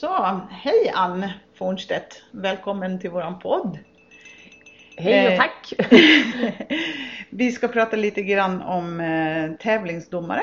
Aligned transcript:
Så, 0.00 0.40
hej 0.50 0.92
Ann 0.94 1.24
Fornstedt! 1.54 2.22
Välkommen 2.30 3.00
till 3.00 3.10
våran 3.10 3.38
podd. 3.38 3.78
Hej 4.96 5.26
och 5.26 5.32
Eh, 5.32 5.38
tack! 5.38 5.72
Vi 7.30 7.52
ska 7.52 7.68
prata 7.68 7.96
lite 7.96 8.22
grann 8.22 8.62
om 8.62 9.00
eh, 9.00 9.52
tävlingsdomare. 9.52 10.42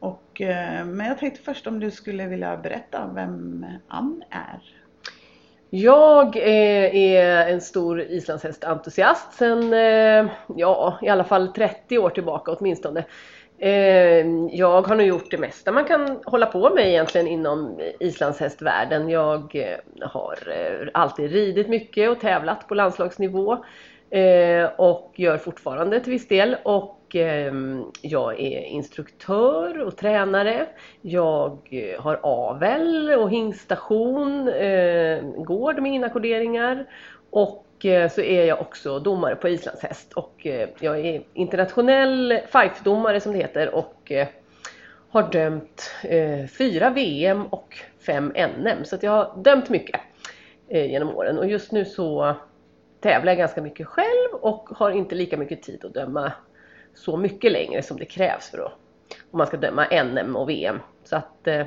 Och, 0.00 0.40
eh, 0.40 0.84
men 0.84 1.06
jag 1.06 1.18
tänkte 1.18 1.42
först 1.42 1.66
om 1.66 1.80
du 1.80 1.90
skulle 1.90 2.26
vilja 2.26 2.56
berätta 2.56 3.10
vem 3.14 3.66
Ann 3.88 4.22
är. 4.30 4.60
Jag 5.70 6.36
eh, 6.36 6.96
är 6.96 7.48
en 7.48 7.60
stor 7.60 8.00
islandshästentusiast 8.00 9.32
sen, 9.32 9.72
ja 10.56 10.98
i 11.02 11.08
alla 11.08 11.24
fall 11.24 11.52
30 11.52 11.98
år 11.98 12.10
tillbaka 12.10 12.52
åtminstone. 12.52 13.04
Ehm, 13.64 14.48
jag 14.52 14.82
har 14.82 14.96
nog 14.96 15.06
gjort 15.06 15.30
det 15.30 15.38
mesta 15.38 15.72
man 15.72 15.84
kan 15.84 16.20
hålla 16.24 16.46
på 16.46 16.74
med 16.74 16.88
egentligen 16.88 17.26
inom 17.26 17.80
islandshästvärlden. 18.00 19.08
Jag 19.08 19.56
eh, 19.56 20.08
har 20.08 20.38
eh, 20.48 20.88
alltid 20.94 21.32
ridit 21.32 21.68
mycket 21.68 22.10
och 22.10 22.20
tävlat 22.20 22.68
på 22.68 22.74
landslagsnivå. 22.74 23.64
Eh, 24.10 24.70
och 24.76 25.12
gör 25.16 25.38
fortfarande 25.38 26.00
till 26.00 26.12
viss 26.12 26.28
del. 26.28 26.56
Och 26.62 27.14
ehm, 27.14 27.84
jag 28.00 28.40
är 28.40 28.60
instruktör 28.60 29.78
och 29.78 29.96
tränare. 29.96 30.66
Jag 31.00 31.58
har 31.98 32.20
avel 32.22 33.10
och 33.10 33.30
hingstation, 33.30 34.44
gård 35.36 35.82
med 35.82 35.92
inackorderingar. 35.92 36.86
Och 37.30 37.66
så 38.10 38.20
är 38.20 38.44
jag 38.44 38.60
också 38.60 38.98
domare 38.98 39.36
på 39.36 39.48
islandshäst. 39.48 40.12
Och 40.12 40.46
eh, 40.46 40.68
jag 40.80 41.06
är 41.06 41.22
internationell 41.34 42.38
fife-domare 42.46 43.20
som 43.20 43.32
det 43.32 43.38
heter. 43.38 43.74
Och 43.74 44.12
eh, 44.12 44.28
har 45.08 45.30
dömt 45.32 45.90
eh, 46.04 46.46
fyra 46.46 46.90
VM 46.90 47.46
och 47.46 47.78
fem 48.06 48.32
NM. 48.36 48.84
Så 48.84 48.96
jag 49.00 49.10
har 49.10 49.42
dömt 49.42 49.68
mycket 49.68 50.00
eh, 50.68 50.90
genom 50.90 51.16
åren. 51.16 51.38
Och 51.38 51.46
just 51.46 51.72
nu 51.72 51.84
så 51.84 52.34
tävlar 53.00 53.32
jag 53.32 53.38
ganska 53.38 53.62
mycket 53.62 53.86
själv 53.86 54.32
och 54.32 54.68
har 54.68 54.90
inte 54.90 55.14
lika 55.14 55.36
mycket 55.36 55.62
tid 55.62 55.84
att 55.84 55.94
döma 55.94 56.32
så 56.94 57.16
mycket 57.16 57.52
längre 57.52 57.82
som 57.82 57.96
det 57.96 58.04
krävs 58.04 58.50
för 58.50 58.58
att 58.58 58.72
om 59.30 59.38
man 59.38 59.46
ska 59.46 59.56
döma 59.56 59.86
NM 60.04 60.36
och 60.36 60.48
VM. 60.48 60.80
Så 61.04 61.16
att 61.16 61.46
eh, 61.46 61.66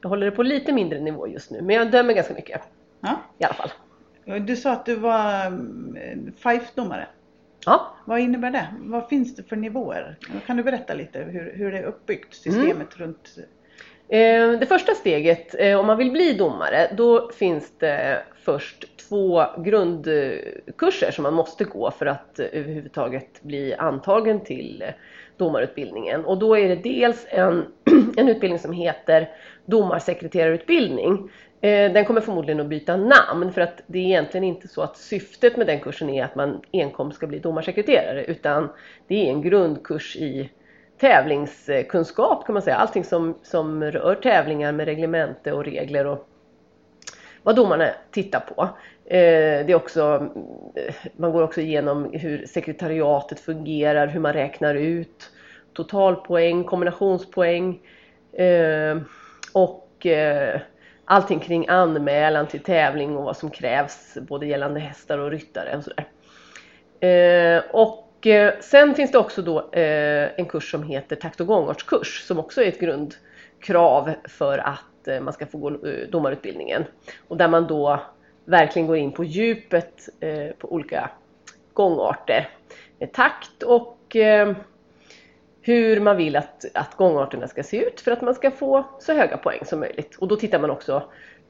jag 0.00 0.08
håller 0.08 0.26
det 0.26 0.36
på 0.36 0.42
lite 0.42 0.72
mindre 0.72 1.00
nivå 1.00 1.28
just 1.28 1.50
nu. 1.50 1.62
Men 1.62 1.76
jag 1.76 1.90
dömer 1.90 2.12
ganska 2.14 2.34
mycket 2.34 2.60
Ja. 3.00 3.20
i 3.38 3.44
alla 3.44 3.54
fall. 3.54 3.70
Du 4.24 4.56
sa 4.56 4.72
att 4.72 4.86
du 4.86 4.94
var 4.94 5.46
mm, 5.46 6.32
Fife-domare. 6.36 7.06
Ja, 7.66 7.96
Vad 8.04 8.20
innebär 8.20 8.50
det? 8.50 8.66
Vad 8.80 9.08
finns 9.08 9.36
det 9.36 9.42
för 9.42 9.56
nivåer? 9.56 10.16
Kan 10.46 10.56
du 10.56 10.62
berätta 10.62 10.94
lite 10.94 11.18
hur, 11.18 11.52
hur 11.56 11.72
det 11.72 11.78
är 11.78 11.82
uppbyggt, 11.84 12.34
systemet 12.34 12.96
runt? 12.96 13.36
Eh, 14.08 14.50
Det 14.60 14.66
första 14.68 14.94
steget, 14.94 15.54
eh, 15.58 15.78
om 15.80 15.86
man 15.86 15.98
vill 15.98 16.10
bli 16.10 16.32
domare, 16.32 16.90
då 16.96 17.30
finns 17.30 17.72
det 17.78 18.22
först 18.44 18.96
två 19.08 19.44
grundkurser 19.58 21.10
som 21.10 21.22
man 21.22 21.34
måste 21.34 21.64
gå 21.64 21.90
för 21.90 22.06
att 22.06 22.38
eh, 22.38 22.46
överhuvudtaget 22.52 23.42
bli 23.42 23.74
antagen 23.74 24.40
till 24.40 24.84
domarutbildningen. 25.36 26.24
Och 26.24 26.38
då 26.38 26.58
är 26.58 26.68
det 26.68 26.76
dels 26.76 27.26
en, 27.28 27.66
en 28.16 28.28
utbildning 28.28 28.58
som 28.58 28.72
heter 28.72 29.28
domarsekreterarutbildning. 29.66 31.30
Eh, 31.64 31.92
den 31.92 32.04
kommer 32.04 32.20
förmodligen 32.20 32.60
att 32.60 32.66
byta 32.66 32.96
namn 32.96 33.52
för 33.52 33.60
att 33.60 33.82
det 33.86 33.98
är 33.98 34.02
egentligen 34.02 34.44
inte 34.44 34.68
så 34.68 34.82
att 34.82 34.96
syftet 34.96 35.56
med 35.56 35.66
den 35.66 35.80
kursen 35.80 36.10
är 36.10 36.24
att 36.24 36.34
man 36.34 36.60
enkom 36.72 37.12
ska 37.12 37.26
bli 37.26 37.38
domarsekreterare 37.38 38.24
utan 38.24 38.68
det 39.06 39.26
är 39.26 39.30
en 39.30 39.42
grundkurs 39.42 40.16
i 40.16 40.50
tävlingskunskap 41.00 42.46
kan 42.46 42.52
man 42.52 42.62
säga. 42.62 42.76
Allting 42.76 43.04
som, 43.04 43.34
som 43.42 43.84
rör 43.84 44.14
tävlingar 44.14 44.72
med 44.72 44.86
reglemente 44.86 45.52
och 45.52 45.64
regler 45.64 46.06
och 46.06 46.28
vad 47.42 47.56
domarna 47.56 47.88
tittar 48.10 48.40
på. 48.40 48.62
Eh, 49.04 49.66
det 49.66 49.72
är 49.72 49.74
också, 49.74 50.28
man 51.16 51.32
går 51.32 51.42
också 51.42 51.60
igenom 51.60 52.10
hur 52.12 52.46
sekretariatet 52.46 53.40
fungerar, 53.40 54.06
hur 54.06 54.20
man 54.20 54.32
räknar 54.32 54.74
ut 54.74 55.30
totalpoäng, 55.72 56.64
kombinationspoäng 56.64 57.80
eh, 58.32 58.96
och 59.52 60.06
allting 61.12 61.40
kring 61.40 61.68
anmälan 61.68 62.46
till 62.46 62.60
tävling 62.60 63.16
och 63.16 63.24
vad 63.24 63.36
som 63.36 63.50
krävs 63.50 64.18
både 64.20 64.46
gällande 64.46 64.80
hästar 64.80 65.18
och 65.18 65.30
ryttare 65.30 65.76
och 65.76 65.84
sådär. 65.84 66.06
Eh, 67.00 67.62
och 67.70 68.26
eh, 68.26 68.54
sen 68.60 68.94
finns 68.94 69.12
det 69.12 69.18
också 69.18 69.42
då 69.42 69.70
eh, 69.72 70.40
en 70.40 70.46
kurs 70.46 70.70
som 70.70 70.82
heter 70.82 71.16
takt 71.16 71.40
och 71.40 71.46
gångartskurs 71.46 72.22
som 72.26 72.38
också 72.38 72.62
är 72.62 72.68
ett 72.68 72.80
grundkrav 72.80 74.10
för 74.24 74.58
att 74.58 75.08
eh, 75.08 75.20
man 75.20 75.32
ska 75.32 75.46
få 75.46 75.58
gå 75.58 75.68
eh, 75.70 76.08
domarutbildningen. 76.10 76.84
Och 77.28 77.36
där 77.36 77.48
man 77.48 77.66
då 77.66 78.02
verkligen 78.44 78.88
går 78.88 78.96
in 78.96 79.12
på 79.12 79.24
djupet 79.24 80.08
eh, 80.20 80.56
på 80.58 80.72
olika 80.72 81.10
gångarter. 81.72 82.48
Takt 83.12 83.62
och 83.62 84.16
hur 85.62 86.00
man 86.00 86.16
vill 86.16 86.36
att, 86.36 86.64
att 86.74 86.94
gångarterna 86.96 87.48
ska 87.48 87.62
se 87.62 87.76
ut 87.76 88.00
för 88.00 88.10
att 88.10 88.22
man 88.22 88.34
ska 88.34 88.50
få 88.50 88.84
så 89.00 89.12
höga 89.12 89.36
poäng 89.36 89.64
som 89.64 89.80
möjligt. 89.80 90.16
Och 90.16 90.28
då 90.28 90.36
tittar 90.36 90.58
man 90.58 90.70
också 90.70 91.02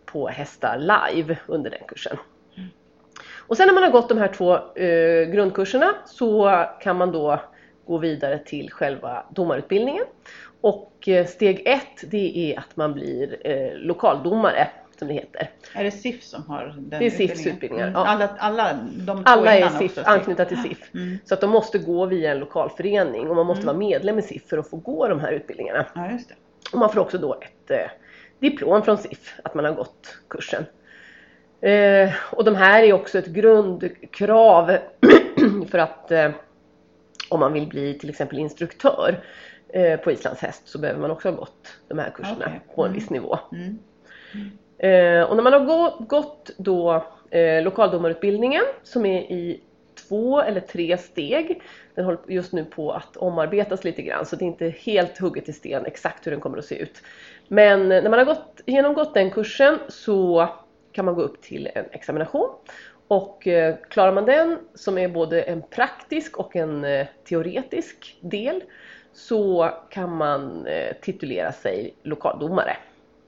på 0.05 0.29
hästar 0.29 0.79
live 0.79 1.39
under 1.47 1.71
den 1.71 1.81
kursen. 1.89 2.17
Och 3.47 3.57
sen 3.57 3.67
när 3.67 3.75
man 3.75 3.83
har 3.83 3.91
gått 3.91 4.09
de 4.09 4.19
här 4.19 4.29
två 4.29 4.55
eh, 4.75 5.25
grundkurserna 5.25 5.95
så 6.07 6.65
kan 6.81 6.97
man 6.97 7.13
då 7.13 7.41
gå 7.87 7.99
vidare 7.99 8.39
till 8.39 8.71
själva 8.71 9.27
domarutbildningen. 9.31 10.05
Och 10.61 11.09
eh, 11.09 11.27
steg 11.27 11.63
ett 11.67 12.11
det 12.11 12.53
är 12.53 12.59
att 12.59 12.77
man 12.77 12.93
blir 12.93 13.47
eh, 13.47 13.75
lokaldomare 13.75 14.69
som 15.03 15.09
det 15.09 15.15
heter. 15.15 15.51
Är 15.75 15.85
det 15.85 15.91
SIF 15.91 16.23
som 16.25 16.47
har 16.47 16.65
den 16.79 17.01
Det 17.01 17.07
är 17.07 17.11
SIFs 17.11 17.47
utbildningar, 17.47 17.87
Mm. 17.89 18.01
ja. 18.01 18.07
Alla, 18.07 18.29
alla 18.39 18.79
de 18.97 19.23
Alla 19.27 19.55
är 19.55 19.69
SIF, 19.69 19.99
också, 19.99 20.11
anknutna 20.11 20.45
till 20.45 20.63
SIF. 20.63 20.95
Mm. 20.95 21.19
Så 21.25 21.35
att 21.35 21.41
de 21.41 21.51
måste 21.51 21.79
gå 21.79 22.07
via 22.07 22.31
en 22.33 22.39
lokal 22.39 22.71
förening 22.71 23.29
och 23.31 23.37
man 23.37 23.47
måste 23.47 23.63
Mm. 23.63 23.67
vara 23.67 23.79
medlem 23.89 24.19
i 24.19 24.23
SIF 24.23 24.49
för 24.49 24.59
att 24.59 24.71
få 24.71 24.77
gå 24.77 25.09
de 25.09 25.21
här 25.21 25.33
utbildningarna. 25.33 25.87
Ja, 25.95 26.11
just 26.11 26.29
det. 26.29 26.35
Och 26.73 26.79
man 26.79 26.93
får 26.93 27.01
också 27.01 27.19
då 27.19 27.35
ett 27.35 27.71
eh, 27.71 27.91
diplom 28.41 28.83
från 28.83 28.99
SIF, 28.99 29.35
att 29.45 29.55
man 29.55 29.65
har 29.65 29.73
gått 29.73 30.19
kursen. 30.29 30.65
Eh, 31.61 32.11
och 32.33 32.45
de 32.45 32.55
här 32.55 32.83
är 32.83 32.93
också 32.93 33.19
ett 33.19 33.27
grundkrav 33.27 34.77
för 35.71 35.79
att 35.79 36.11
eh, 36.11 36.31
om 37.29 37.41
man 37.41 37.53
vill 37.53 37.67
bli 37.67 37.99
till 37.99 38.11
exempel 38.11 38.39
instruktör 38.39 39.21
eh, 39.69 40.01
på 40.01 40.13
islandshäst 40.13 40.69
så 40.69 40.79
behöver 40.79 41.01
man 41.01 41.11
också 41.11 41.29
ha 41.31 41.37
gått 41.37 41.69
de 41.89 41.99
här 41.99 42.11
kurserna 42.11 42.45
Okej. 42.47 42.61
på 42.75 42.83
en 42.83 42.87
Mm. 42.91 43.01
viss 43.01 43.11
nivå. 43.11 43.39
Mm. 43.53 43.79
Eh, 44.35 44.72
Eh, 44.83 45.23
och 45.23 45.37
när 45.37 45.43
man 45.43 45.53
har 45.53 45.61
gå, 45.61 45.97
gått 46.09 46.51
då 46.59 47.05
eh, 47.31 47.63
lokaldomarutbildningen 47.63 48.63
som 48.83 49.07
är 49.07 49.21
i 49.21 49.61
två 50.09 50.41
eller 50.41 50.61
tre 50.61 50.99
steg. 50.99 51.63
Den 51.95 52.05
håller 52.05 52.21
just 52.29 52.53
nu 52.53 52.65
på 52.65 52.93
att 52.93 53.17
omarbetas 53.17 53.85
lite 53.85 54.03
grann 54.03 54.27
så 54.27 54.37
det 54.37 54.45
är 54.45 54.47
inte 54.47 54.69
helt 54.69 55.19
hugget 55.19 55.49
i 55.49 55.53
sten 55.53 55.87
exakt 55.87 56.27
hur 56.27 56.31
den 56.31 56.41
kommer 56.41 56.59
att 56.59 56.65
se 56.65 56.79
ut. 56.79 57.03
Men 57.49 57.93
eh, 57.93 58.03
när 58.03 58.11
man 58.11 58.19
har 58.19 58.27
gått, 58.27 58.61
genomgått 58.67 59.15
den 59.15 59.31
kursen 59.31 59.79
så 59.89 60.49
kan 60.93 61.05
man 61.05 61.15
gå 61.15 61.23
upp 61.23 61.43
till 61.43 61.69
en 61.75 61.85
examination. 61.91 62.51
Och 63.09 63.47
eh, 63.47 63.75
klarar 63.89 64.13
man 64.13 64.25
den, 64.25 64.59
som 64.75 64.99
är 64.99 65.09
både 65.09 65.43
en 65.43 65.63
praktisk 65.63 66.39
och 66.39 66.57
en 66.57 66.85
eh, 66.85 67.07
teoretisk 67.25 68.17
del, 68.21 68.63
så 69.13 69.71
kan 69.91 70.17
man 70.17 70.67
eh, 70.67 70.93
titulera 71.01 71.53
sig 71.53 71.95
lokaldomare. 72.03 72.77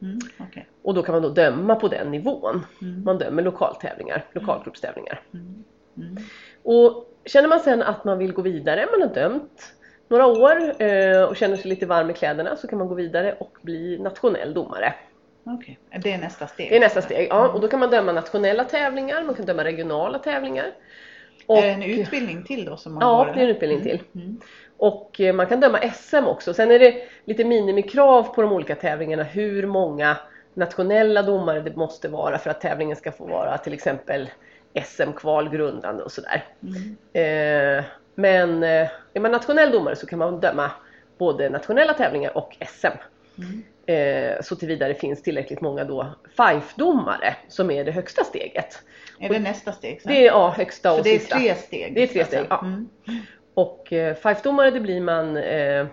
Mm. 0.05 0.19
okej. 0.39 0.67
Och 0.83 0.95
då 0.95 1.03
kan 1.03 1.13
man 1.13 1.23
då 1.23 1.29
döma 1.29 1.75
på 1.75 1.89
den 1.89 2.11
nivån. 2.11 2.67
Mm. 2.83 3.05
Man 3.05 3.19
dömer 3.19 3.43
lokaltävlingar, 3.43 4.25
lokalgruppstävlingar. 4.33 5.21
Mm. 5.35 5.65
Mm. 5.97 6.17
Och 6.63 7.11
känner 7.25 7.49
man 7.49 7.61
sen 7.61 7.83
att 7.83 8.05
man 8.05 8.19
vill 8.19 8.33
gå 8.33 8.43
vidare, 8.43 8.87
man 8.93 9.09
har 9.09 9.15
dömt 9.15 9.75
några 10.09 10.27
år 10.27 10.83
eh, 10.83 11.23
och 11.23 11.37
känner 11.37 11.57
sig 11.57 11.69
lite 11.69 11.87
varm 11.87 12.11
i 12.11 12.13
kläderna 12.13 12.57
så 12.57 12.69
kan 12.69 12.79
man 12.79 12.89
gå 12.89 12.95
vidare 12.95 13.33
och 13.33 13.57
bli 13.63 13.99
nationell 13.99 14.55
domare. 14.55 14.95
Okej, 15.47 15.79
det 16.03 16.13
är 16.13 16.19
nästa 16.19 16.47
steg. 16.47 16.71
Det 16.71 16.77
är 16.77 16.81
nästa 16.81 17.03
steg. 17.03 17.27
Ja, 17.31 17.49
och 17.49 17.61
då 17.61 17.69
kan 17.69 17.81
man 17.81 17.91
döma 17.91 18.13
nationella 18.13 18.65
tävlingar, 18.65 19.23
man 19.23 19.35
kan 19.35 19.47
döma 19.47 19.65
regionala 19.65 20.19
tävlingar. 20.19 20.67
Och, 21.47 21.59
Är 21.59 21.63
det 21.63 21.69
en 21.69 21.83
utbildning 21.83 22.45
till 22.45 22.65
då 22.65 22.77
som 22.77 22.95
man 22.95 23.03
Ja, 23.03 23.25
går? 23.25 23.33
det 23.35 23.41
är 23.41 23.45
en 23.45 23.51
utbildning 23.51 23.83
till. 23.83 24.03
Mm. 24.15 24.41
Och 24.77 25.21
eh, 25.21 25.35
man 25.35 25.47
kan 25.47 25.61
döma 25.61 25.79
SM 25.93 26.25
också. 26.27 26.55
Sen 26.55 26.71
är 26.71 26.79
det 26.79 26.95
lite 27.25 27.45
minimikrav 27.45 28.23
på 28.35 28.43
de 28.43 28.53
olika 28.53 28.75
tävlingarna 28.75 29.23
hur 29.23 29.67
många 29.67 30.17
nationella 30.55 31.23
domare 31.23 31.61
det 31.61 31.77
måste 31.77 32.09
vara 32.09 32.39
för 32.39 32.51
att 32.51 32.61
tävlingen 32.61 32.97
ska 32.97 33.13
få 33.13 33.27
vara 33.27 33.59
till 33.59 33.73
exempel 33.73 34.31
SM-kval 34.85 35.51
grundande 35.51 36.03
och 36.03 36.13
sådär. 36.13 36.45
Mm. 36.63 36.97
Eh, 37.13 37.85
men 38.15 38.63
eh, 38.63 38.89
är 39.15 39.21
man 39.21 39.31
nationell 39.31 39.71
domare 39.71 39.97
så 39.97 40.07
kan 40.07 40.19
man 40.19 40.41
döma 40.41 40.71
både 41.19 41.51
nationella 41.51 41.95
tävlingar 41.95 42.37
och 42.37 42.57
SM. 42.61 42.87
Mm. 43.39 43.63
Eh, 43.87 44.43
så 44.43 44.57
tillvidare 44.57 44.93
det 44.93 44.99
finns 44.99 45.23
tillräckligt 45.23 45.61
många 45.61 45.85
då 45.85 46.07
FIFE-domare 46.37 47.37
som 47.49 47.71
är 47.71 47.85
det 47.85 47.93
högsta 47.93 48.25
steget. 48.25 48.83
Är 49.21 49.29
det 49.29 49.39
nästa 49.39 49.73
steg 49.73 50.03
sen? 50.03 50.13
Det 50.13 50.19
är 50.19 50.27
ja, 50.27 50.55
högsta 50.57 50.91
Så 50.91 50.99
och 50.99 51.05
det 51.05 51.15
är 51.15 51.19
sista. 51.19 51.37
tre 51.37 51.55
steg? 51.55 51.95
Det 51.95 52.03
är 52.03 52.07
tre 52.07 52.21
alltså. 52.21 52.37
steg, 52.37 52.47
ja. 52.51 52.61
Mm. 52.61 52.89
Och 53.55 53.93
eh, 53.93 54.15
FIFE-domare 54.15 54.71
det 54.71 54.81
blir 54.81 55.01
man, 55.01 55.37
eh, 55.37 55.87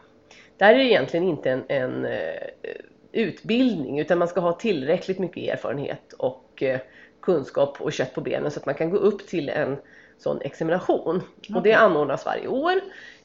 där 0.58 0.74
är 0.74 0.78
det 0.78 0.84
egentligen 0.84 1.28
inte 1.28 1.50
en, 1.50 1.63
en 1.68 2.06
eh, 2.06 2.48
utbildning 3.12 4.00
utan 4.00 4.18
man 4.18 4.28
ska 4.28 4.40
ha 4.40 4.54
tillräckligt 4.54 5.19
mycket 5.19 5.54
erfarenhet 5.54 6.13
och 6.13 6.63
eh, 6.63 6.80
kunskap 7.22 7.81
och 7.81 7.94
kött 7.94 8.13
på 8.13 8.22
benen 8.22 8.52
så 8.52 8.60
att 8.60 8.66
man 8.66 8.75
kan 8.75 8.90
gå 8.90 8.98
upp 8.98 9.28
till 9.28 9.50
en 9.50 9.78
sån 10.18 10.42
examination. 10.42 11.22
Okay. 11.38 11.56
Och 11.56 11.63
det 11.63 11.74
anordnas 11.74 12.25
varje 12.25 12.48
år 12.48 12.74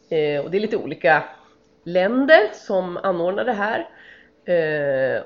eh, 0.09 0.44
och 0.44 0.50
det 0.50 0.59
är 0.59 0.61
lite 0.61 0.77
olika 0.77 1.25
länder 1.85 2.41
som 2.53 2.97
anordnar 2.97 3.44
det 3.44 3.53
här. 3.53 3.88
Eh, 4.44 5.23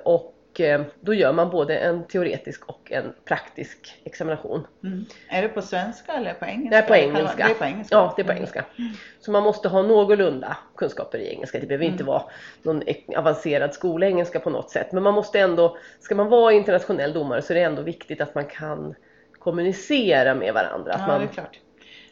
och 0.50 0.60
Eh, 0.60 0.80
då 1.00 1.14
gör 1.14 1.32
man 1.32 1.50
både 1.50 1.78
en 1.78 2.06
teoretisk 2.06 2.64
och 2.66 2.92
en 2.92 3.12
praktisk 3.24 4.00
examination. 4.04 4.66
Mm. 4.84 5.04
Är 5.28 5.42
det 5.42 5.48
på 5.48 5.62
svenska 5.62 6.12
eller 6.12 6.34
på 6.34 6.44
engelska? 6.44 6.78
Är 6.78 6.82
på 6.82 6.96
engelska. 6.96 7.46
Det 7.46 7.50
är 7.50 7.54
på 7.54 7.64
engelska. 7.64 7.96
Ja, 7.96 8.12
det 8.16 8.22
är 8.22 8.26
på 8.26 8.32
engelska. 8.32 8.64
Mm. 8.78 8.92
Så 9.20 9.30
man 9.30 9.42
måste 9.42 9.68
ha 9.68 9.82
någorlunda 9.82 10.56
kunskaper 10.76 11.18
i 11.18 11.28
engelska. 11.28 11.58
Det 11.58 11.66
behöver 11.66 11.84
mm. 11.84 11.92
inte 11.92 12.04
vara 12.04 12.22
någon 12.62 12.82
avancerad 13.16 13.74
skolengelska 13.74 14.40
på 14.40 14.50
något 14.50 14.70
sätt. 14.70 14.92
Men 14.92 15.02
man 15.02 15.14
måste 15.14 15.40
ändå, 15.40 15.76
ska 16.00 16.14
man 16.14 16.28
vara 16.28 16.52
internationell 16.52 17.12
domare 17.12 17.42
så 17.42 17.52
är 17.52 17.54
det 17.54 17.62
ändå 17.62 17.82
viktigt 17.82 18.20
att 18.20 18.34
man 18.34 18.44
kan 18.44 18.94
kommunicera 19.38 20.34
med 20.34 20.54
varandra. 20.54 20.92
Att 20.92 21.08
ja, 21.08 21.18
det 21.18 21.24
är 21.24 21.28
klart. 21.28 21.58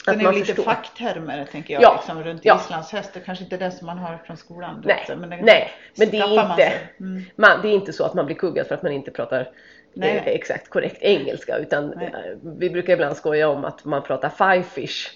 Sen 0.04 0.20
är 0.20 0.32
det 0.32 0.38
lite 0.38 0.62
facktermer 0.62 1.44
tänker 1.44 1.74
jag, 1.74 1.82
ja, 1.82 1.94
liksom, 1.96 2.24
runt 2.24 2.44
ja. 2.44 2.60
islandshäst. 2.64 3.16
kanske 3.24 3.44
inte 3.44 3.56
det 3.56 3.70
som 3.70 3.86
man 3.86 3.98
har 3.98 4.18
från 4.26 4.36
skolan. 4.36 4.82
Nej, 4.86 5.04
men 5.08 5.30
det, 5.30 5.36
nej, 5.36 5.70
men 5.96 6.10
det 6.10 6.18
är, 6.18 6.50
inte, 6.50 6.72
mm. 7.00 7.24
man, 7.36 7.62
det 7.62 7.68
är 7.68 7.72
inte 7.72 7.92
så 7.92 8.04
att 8.04 8.14
man 8.14 8.26
blir 8.26 8.36
kuggad 8.36 8.66
för 8.66 8.74
att 8.74 8.82
man 8.82 8.92
inte 8.92 9.10
pratar 9.10 9.50
nej, 9.94 10.16
eh, 10.16 10.26
exakt 10.26 10.68
korrekt 10.68 11.02
engelska. 11.02 11.58
Utan 11.58 11.92
nej. 11.96 12.06
Eh, 12.06 12.50
vi 12.58 12.70
brukar 12.70 12.92
ibland 12.92 13.16
skoja 13.16 13.48
om 13.48 13.64
att 13.64 13.84
man 13.84 14.02
pratar 14.02 14.28
five 14.28 14.62
fish. 14.62 15.06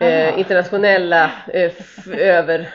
Eh, 0.00 0.38
internationella 0.38 1.30
eh, 1.54 1.72
över 2.12 2.68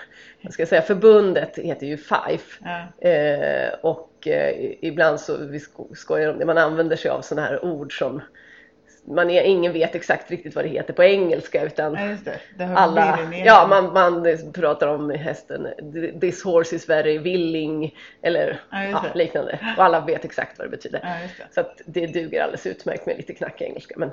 ska 0.51 0.61
jag 0.61 0.69
säga, 0.69 0.81
förbundet 0.81 1.57
heter 1.57 1.87
ju 1.87 1.97
FIFE. 1.97 2.63
Ja. 2.63 3.09
Eh, 3.09 3.73
och 3.81 4.27
eh, 4.27 4.73
ibland 4.81 5.19
så 5.19 5.37
vi 5.37 5.59
skojar 5.95 6.29
om 6.29 6.39
det, 6.39 6.45
man 6.45 6.57
använder 6.57 6.95
sig 6.95 7.11
av 7.11 7.21
sådana 7.21 7.47
här 7.47 7.65
ord 7.65 7.97
som 7.97 8.21
man 9.05 9.29
är, 9.29 9.43
ingen 9.43 9.73
vet 9.73 9.95
exakt 9.95 10.31
riktigt 10.31 10.55
vad 10.55 10.65
det 10.65 10.69
heter 10.69 10.93
på 10.93 11.03
engelska 11.03 11.63
utan 11.63 11.93
ja, 11.93 12.17
det. 12.25 12.39
Det 12.57 12.63
alla, 12.63 13.19
ja 13.45 13.67
man, 13.69 13.93
man 13.93 14.37
pratar 14.53 14.87
om 14.87 15.09
hästen 15.09 15.67
this 16.21 16.43
horse 16.43 16.75
is 16.75 16.89
very 16.89 17.17
willing 17.17 17.95
eller 18.21 18.61
ja, 18.71 18.83
ja, 18.83 19.03
liknande 19.15 19.59
och 19.77 19.83
alla 19.83 19.99
vet 19.99 20.25
exakt 20.25 20.57
vad 20.57 20.67
det 20.67 20.71
betyder. 20.71 20.99
Det. 20.99 21.53
Så 21.53 21.61
att 21.61 21.81
det 21.85 22.07
duger 22.07 22.43
alldeles 22.43 22.65
utmärkt 22.65 23.05
med 23.05 23.17
lite 23.17 23.33
knackig 23.33 23.65
engelska 23.65 23.95
men 23.97 24.11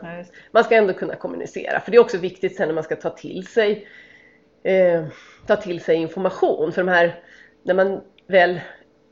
man 0.50 0.64
ska 0.64 0.74
ändå 0.74 0.92
kunna 0.92 1.14
kommunicera 1.14 1.80
för 1.80 1.90
det 1.90 1.96
är 1.96 2.00
också 2.00 2.18
viktigt 2.18 2.56
sen 2.56 2.68
när 2.68 2.74
man 2.74 2.84
ska 2.84 2.96
ta 2.96 3.10
till 3.10 3.46
sig 3.46 3.86
eh, 4.62 5.04
ta 5.46 5.56
till 5.56 5.80
sig 5.80 5.96
information 5.96 6.72
för 6.72 6.84
de 6.84 6.90
här 6.90 7.20
när 7.62 7.74
man 7.74 8.00
väl 8.26 8.60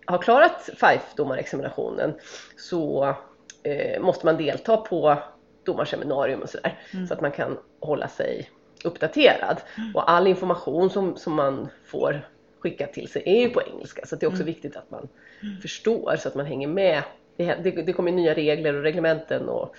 har 0.07 0.19
klarat 0.19 0.71
FIFE-domarexaminationen 0.77 2.15
så 2.57 3.15
eh, 3.63 4.01
måste 4.01 4.27
man 4.27 4.37
delta 4.37 4.77
på 4.77 5.19
domarseminarium 5.69 6.43
och 6.43 6.49
sådär. 6.49 6.79
Mm. 6.95 7.07
Så 7.07 7.15
att 7.15 7.21
man 7.21 7.33
kan 7.33 7.59
hålla 7.81 8.09
sig 8.09 8.51
uppdaterad. 8.85 9.61
Mm. 9.77 9.97
Och 9.97 10.11
all 10.11 10.27
information 10.27 10.91
som, 10.91 11.17
som 11.17 11.35
man 11.35 11.69
får 11.85 12.29
skicka 12.61 12.87
till 12.87 13.09
sig 13.09 13.23
är 13.27 13.41
ju 13.41 13.49
på 13.49 13.63
engelska 13.63 14.07
så 14.07 14.17
det 14.17 14.27
är 14.27 14.29
också 14.29 14.43
mm. 14.43 14.47
viktigt 14.47 14.77
att 14.77 14.91
man 14.91 15.09
mm. 15.43 15.61
förstår 15.61 16.17
så 16.17 16.29
att 16.29 16.35
man 16.35 16.47
hänger 16.47 16.69
med. 16.69 17.03
Det, 17.37 17.55
det, 17.55 17.71
det 17.71 17.93
kommer 17.93 18.13
nya 18.13 18.35
regler 18.35 18.75
och 18.75 18.83
reglementen 18.83 19.49
och 19.49 19.75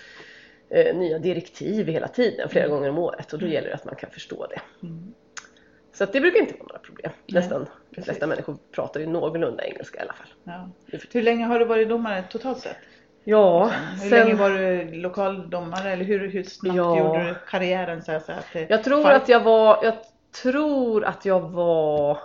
eh, 0.69 0.97
nya 0.97 1.19
direktiv 1.19 1.87
hela 1.87 2.07
tiden 2.07 2.49
flera 2.49 2.65
mm. 2.65 2.75
gånger 2.75 2.89
om 2.89 2.97
året 2.97 3.33
och 3.33 3.39
då 3.39 3.47
gäller 3.47 3.69
det 3.69 3.75
att 3.75 3.85
man 3.85 3.95
kan 3.95 4.09
förstå 4.09 4.47
det. 4.47 4.61
Så 5.93 6.03
att 6.03 6.13
det 6.13 6.21
brukar 6.21 6.39
inte 6.39 6.53
vara 6.53 6.67
några 6.67 6.79
problem. 6.79 7.11
Nästan 7.27 7.65
de 7.95 8.01
flesta 8.01 8.27
människor 8.27 8.57
pratar 8.71 8.99
ju 8.99 9.07
någorlunda 9.07 9.65
engelska 9.65 9.99
i 9.99 10.01
alla 10.01 10.13
fall. 10.13 10.27
Ja. 10.43 10.69
Hur 11.11 11.21
länge 11.21 11.45
har 11.45 11.59
du 11.59 11.65
varit 11.65 11.89
domare 11.89 12.23
totalt 12.29 12.59
sett? 12.59 12.77
Ja. 13.23 13.71
Hur 14.01 14.09
sen... 14.09 14.09
länge 14.09 14.35
var 14.35 14.49
du 14.49 14.91
lokaldomare 14.91 15.91
eller 15.91 16.05
hur, 16.05 16.27
hur 16.27 16.43
snabbt 16.43 16.77
ja. 16.77 16.97
gjorde 16.97 17.23
du 17.23 17.35
karriären? 17.49 18.03
Så 18.03 18.11
att, 18.11 18.29
jag 18.69 18.83
tror 18.83 19.03
Fall... 19.03 19.15
att 19.15 19.29
jag 19.29 19.39
var, 19.39 19.79
jag 19.83 19.93
tror 20.43 21.03
att 21.05 21.25
jag 21.25 21.39
var 21.39 22.17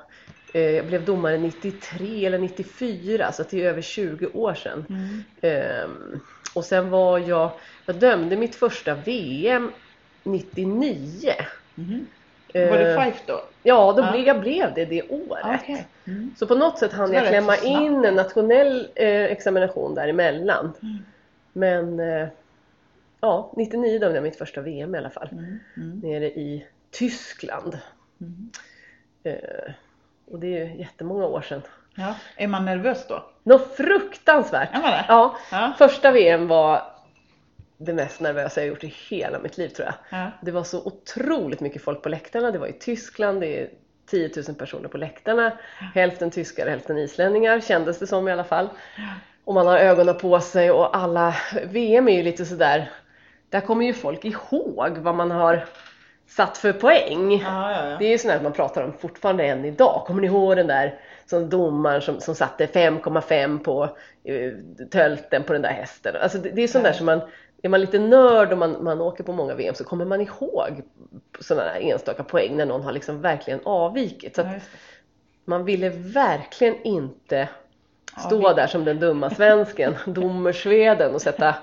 eh, 0.53 0.71
jag 0.71 0.87
blev 0.87 1.05
domare 1.05 1.39
93 1.39 2.27
eller 2.27 2.39
94 2.39 3.33
så 3.33 3.45
det 3.51 3.63
är 3.63 3.69
över 3.69 3.83
20 3.83 4.27
år 4.27 4.55
sedan. 4.55 4.85
Mm. 4.89 5.85
Um, 5.85 6.21
och 6.55 6.65
sen 6.65 6.91
var 6.91 7.19
jag, 7.19 7.51
jag 7.87 7.97
dömde 7.97 8.37
mitt 8.37 8.55
första 8.55 8.95
VM 8.95 9.73
99. 10.23 11.33
Mm. 11.79 12.07
Var 12.55 12.79
det 12.79 13.05
Fife 13.05 13.23
då? 13.27 13.41
Ja, 13.63 13.93
då 13.93 14.03
ja. 14.03 14.11
Blev, 14.11 14.27
jag 14.27 14.41
blev 14.41 14.75
det 14.75 14.85
det 14.85 15.03
året. 15.03 15.61
Okay. 15.63 15.83
Mm. 16.07 16.35
Så 16.37 16.47
på 16.47 16.55
något 16.55 16.79
sätt 16.79 16.93
hann 16.93 17.13
jag 17.13 17.29
klämma 17.29 17.57
in 17.57 18.05
en 18.05 18.15
nationell 18.15 18.89
eh, 18.95 19.25
examination 19.25 19.95
däremellan. 19.95 20.73
Mm. 20.83 20.99
Men 21.53 22.01
eh, 22.01 22.29
ja, 23.21 23.53
99 23.57 23.99
då 23.99 24.09
var 24.09 24.21
mitt 24.21 24.39
första 24.39 24.61
VM 24.61 24.95
i 24.95 24.99
alla 24.99 25.11
fall. 25.11 25.29
Mm. 25.33 25.59
Mm. 25.77 25.99
Nere 25.99 26.27
i 26.27 26.67
Tyskland. 26.91 27.79
Mm. 28.21 28.51
Eh, 29.23 29.73
och 30.31 30.39
det 30.39 30.47
är 30.47 30.65
ju 30.65 30.77
jättemånga 30.81 31.27
år 31.27 31.41
sedan. 31.41 31.63
Ja. 31.95 32.15
Är 32.37 32.49
man 32.49 32.65
nervös 32.65 33.07
då? 33.09 33.25
Något 33.43 33.77
fruktansvärt! 33.77 34.69
Ja, 35.09 35.37
ja. 35.51 35.75
Första 35.79 36.13
VM 36.13 36.49
var 36.49 36.83
det 37.79 37.93
mest 37.93 38.21
nervösa 38.21 38.61
jag 38.61 38.69
gjort 38.69 38.85
i 38.85 38.95
hela 39.09 39.39
mitt 39.39 39.59
liv 39.59 39.69
tror 39.69 39.87
jag. 39.87 40.21
Ja. 40.21 40.31
Det 40.43 40.51
var 40.51 40.65
så 40.65 40.83
otroligt 40.85 41.61
mycket 41.61 41.83
folk 41.83 42.03
på 42.03 42.09
läktarna. 42.09 42.51
Det 42.51 42.59
var 42.59 42.67
i 42.67 42.73
Tyskland, 42.73 43.41
det 43.41 43.61
är 43.61 43.69
10 44.11 44.31
000 44.49 44.57
personer 44.57 44.89
på 44.89 44.99
läktarna. 44.99 45.53
Ja. 45.81 45.87
Hälften 45.95 46.31
tyskar, 46.31 46.67
hälften 46.67 46.99
islänningar 46.99 47.61
kändes 47.61 47.99
det 47.99 48.07
som 48.07 48.29
i 48.29 48.33
alla 48.33 48.45
fall. 48.45 48.69
Ja. 48.97 49.03
Och 49.45 49.55
man 49.55 49.67
har 49.67 49.79
ögonen 49.79 50.19
på 50.19 50.41
sig 50.41 50.71
och 50.71 50.97
alla, 50.97 51.35
VM 51.65 52.09
är 52.09 52.17
ju 52.17 52.23
lite 52.23 52.45
sådär, 52.45 52.91
där 53.49 53.61
kommer 53.61 53.87
ju 53.87 53.93
folk 53.93 54.25
ihåg 54.25 54.99
vad 54.99 55.15
man 55.15 55.31
har 55.31 55.67
satt 56.27 56.59
för 56.59 56.73
poäng. 56.73 57.39
Det 57.99 58.05
är 58.07 58.11
ju 58.11 58.19
sånt 58.19 58.35
att 58.35 58.43
man 58.43 58.53
pratar 58.53 58.85
om 58.85 58.93
fortfarande 58.93 59.45
än 59.45 59.65
idag. 59.65 60.05
Kommer 60.07 60.21
ni 60.21 60.27
ihåg 60.27 60.57
den 60.57 60.67
där 60.67 61.01
som 61.27 61.49
domaren 61.49 62.03
som, 62.03 62.21
som 62.21 62.35
satte 62.35 62.67
5,5 62.67 63.59
på 63.59 63.97
uh, 64.29 64.53
tölten 64.91 65.43
på 65.43 65.53
den 65.53 65.63
där 65.63 65.71
hästen. 65.71 66.17
Alltså 66.23 66.39
det, 66.39 66.51
det 66.51 66.63
är 66.63 66.69
sånt 66.69 66.85
där 66.85 66.93
som 66.93 67.07
man 67.07 67.21
är 67.65 67.69
man 67.69 67.81
lite 67.81 67.99
nörd 67.99 68.53
och 68.53 68.59
man, 68.59 68.85
man 68.85 69.01
åker 69.01 69.25
på 69.25 69.33
många 69.33 69.55
VM 69.55 69.75
så 69.75 69.85
kommer 69.85 70.05
man 70.05 70.21
ihåg 70.21 70.83
sådana 71.41 71.65
där 71.65 71.81
enstaka 71.81 72.25
poäng 72.25 72.57
när 72.57 72.67
någon 72.67 72.83
har 72.83 72.93
liksom 72.93 73.21
verkligen 73.21 73.61
avvikit. 73.65 74.37
Så 74.37 74.43
ja, 74.43 74.51
man 75.45 75.65
ville 75.65 75.89
verkligen 75.89 76.83
inte 76.83 77.49
stå 78.27 78.43
ja, 78.43 78.55
där 78.55 78.67
som 78.67 78.85
den 78.85 79.01
dumma 79.01 79.31
svensken, 79.31 79.95
domersveden 80.07 81.15
och 81.15 81.23
sätta, 81.23 81.57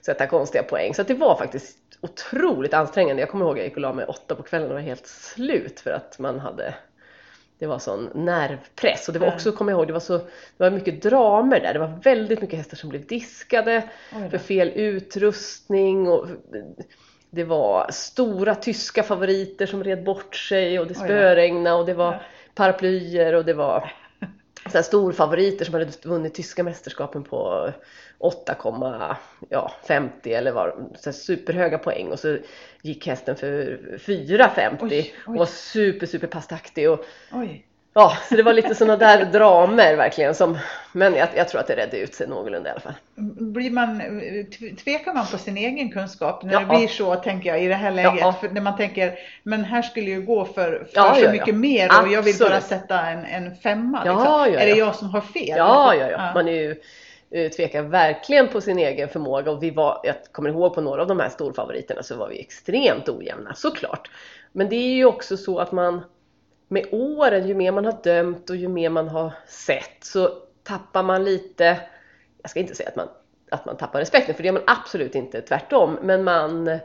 sätta 0.00 0.26
konstiga 0.26 0.62
poäng. 0.62 0.94
Så 0.94 1.02
det 1.02 1.14
var 1.14 1.36
faktiskt 1.36 1.78
otroligt 2.00 2.74
ansträngande. 2.74 3.22
Jag 3.22 3.30
kommer 3.30 3.44
ihåg 3.44 3.54
att 3.54 3.58
jag 3.58 3.66
gick 3.66 3.76
och 3.76 3.82
la 3.82 3.92
mig 3.92 4.04
åtta 4.04 4.34
på 4.34 4.42
kvällen 4.42 4.68
och 4.68 4.74
var 4.74 4.80
helt 4.80 5.06
slut 5.06 5.80
för 5.80 5.90
att 5.90 6.18
man 6.18 6.40
hade 6.40 6.74
det 7.58 7.66
var 7.66 7.78
sån 7.78 8.10
nervpress. 8.14 9.08
Och 9.08 9.14
det 9.14 9.20
var 9.20 9.28
också, 9.28 9.52
kommer 9.52 9.72
jag 9.72 9.78
ihåg, 9.78 9.86
det 9.86 9.92
var, 9.92 10.00
så, 10.00 10.18
det 10.18 10.24
var 10.56 10.70
mycket 10.70 11.02
dramer 11.02 11.60
där. 11.60 11.72
Det 11.72 11.78
var 11.78 12.00
väldigt 12.02 12.40
mycket 12.40 12.58
hästar 12.58 12.76
som 12.76 12.90
blev 12.90 13.06
diskade 13.06 13.88
för 14.30 14.38
fel 14.38 14.72
utrustning 14.74 16.08
och 16.08 16.26
det 17.30 17.44
var 17.44 17.90
stora 17.90 18.54
tyska 18.54 19.02
favoriter 19.02 19.66
som 19.66 19.84
red 19.84 20.04
bort 20.04 20.36
sig 20.36 20.80
och 20.80 20.86
det 20.86 20.94
spöregnade 20.94 21.76
och 21.76 21.86
det 21.86 21.94
var 21.94 22.22
paraplyer 22.54 23.32
och 23.32 23.44
det 23.44 23.54
var 23.54 23.92
så 24.76 24.82
storfavoriter 24.82 25.64
som 25.64 25.74
hade 25.74 25.92
vunnit 26.04 26.34
tyska 26.34 26.62
mästerskapen 26.62 27.24
på 27.24 27.70
8,50 28.18 30.10
eller 30.24 30.52
var 30.52 30.88
så 30.98 31.12
superhöga 31.12 31.78
poäng 31.78 32.12
och 32.12 32.18
så 32.18 32.38
gick 32.82 33.06
hästen 33.06 33.36
för 33.36 33.80
4,50 33.98 35.04
och 35.26 35.36
var 35.36 35.46
super 35.46 36.06
super 36.06 36.26
passtaktig 36.26 36.90
och 36.90 37.04
oj. 37.32 37.65
Ja, 37.98 38.16
det 38.30 38.42
var 38.42 38.52
lite 38.52 38.74
sådana 38.74 38.96
där 38.96 39.24
dramer 39.24 39.96
verkligen 39.96 40.34
som, 40.34 40.58
men 40.92 41.14
jag, 41.14 41.28
jag, 41.36 41.48
tror 41.48 41.60
att 41.60 41.66
det 41.66 41.76
redde 41.76 41.98
ut 41.98 42.14
sig 42.14 42.28
någorlunda 42.28 42.68
i 42.68 42.72
alla 42.72 42.80
fall. 42.80 42.94
Blir 43.54 43.70
man, 43.70 43.98
tvekar 44.84 45.14
man 45.14 45.26
på 45.26 45.38
sin 45.38 45.56
egen 45.56 45.92
kunskap 45.92 46.42
när 46.42 46.52
ja. 46.52 46.60
det 46.60 46.66
blir 46.66 46.88
så, 46.88 47.14
tänker 47.14 47.48
jag, 47.48 47.62
i 47.62 47.68
det 47.68 47.74
här 47.74 47.90
läget? 47.90 48.20
Ja. 48.20 48.34
När 48.50 48.60
man 48.60 48.76
tänker, 48.76 49.18
men 49.42 49.64
här 49.64 49.82
skulle 49.82 50.10
ju 50.10 50.22
gå 50.22 50.44
för, 50.44 50.70
för 50.70 50.88
ja, 50.94 51.14
så 51.14 51.30
mycket 51.30 51.54
mer 51.54 52.02
och 52.02 52.12
jag 52.12 52.22
vill 52.22 52.36
bara 52.40 52.60
sätta 52.60 53.06
en, 53.06 53.24
en 53.24 53.54
femma. 53.54 54.04
Liksom. 54.04 54.60
Är 54.62 54.66
det 54.66 54.78
jag 54.78 54.94
som 54.94 55.10
har 55.10 55.20
fel? 55.20 55.56
Ja, 55.56 55.94
ja, 55.94 56.10
ja. 56.10 56.30
Man 56.34 56.48
är 56.48 56.52
ju, 56.52 56.76
eh, 57.30 57.50
tvekar 57.50 57.82
verkligen 57.82 58.48
på 58.48 58.60
sin 58.60 58.78
egen 58.78 59.08
förmåga 59.08 59.50
och 59.50 59.62
vi 59.62 59.70
var, 59.70 60.00
jag 60.04 60.14
kommer 60.32 60.50
ihåg 60.50 60.74
på 60.74 60.80
några 60.80 61.02
av 61.02 61.08
de 61.08 61.20
här 61.20 61.28
storfavoriterna 61.28 62.02
så 62.02 62.16
var 62.16 62.28
vi 62.28 62.40
extremt 62.40 63.08
ojämna 63.08 63.54
såklart. 63.54 64.10
Men 64.52 64.68
det 64.68 64.76
är 64.76 64.94
ju 64.94 65.04
också 65.04 65.36
så 65.36 65.58
att 65.58 65.72
man 65.72 66.02
med 66.68 66.86
åren, 66.90 67.48
ju 67.48 67.54
mer 67.54 67.72
man 67.72 67.84
har 67.84 67.98
dömt 68.02 68.50
och 68.50 68.56
ju 68.56 68.68
mer 68.68 68.90
man 68.90 69.08
har 69.08 69.32
sett 69.46 70.04
så 70.04 70.28
tappar 70.62 71.02
man 71.02 71.24
lite, 71.24 71.80
jag 72.42 72.50
ska 72.50 72.60
inte 72.60 72.74
säga 72.74 72.88
att 72.88 72.96
man, 72.96 73.08
att 73.50 73.66
man 73.66 73.76
tappar 73.76 74.00
respekten 74.00 74.34
för 74.34 74.42
det 74.42 74.46
gör 74.46 74.52
man 74.52 74.62
absolut 74.66 75.14
inte, 75.14 75.40
tvärtom, 75.40 75.98
men 76.02 76.24
man, 76.24 76.78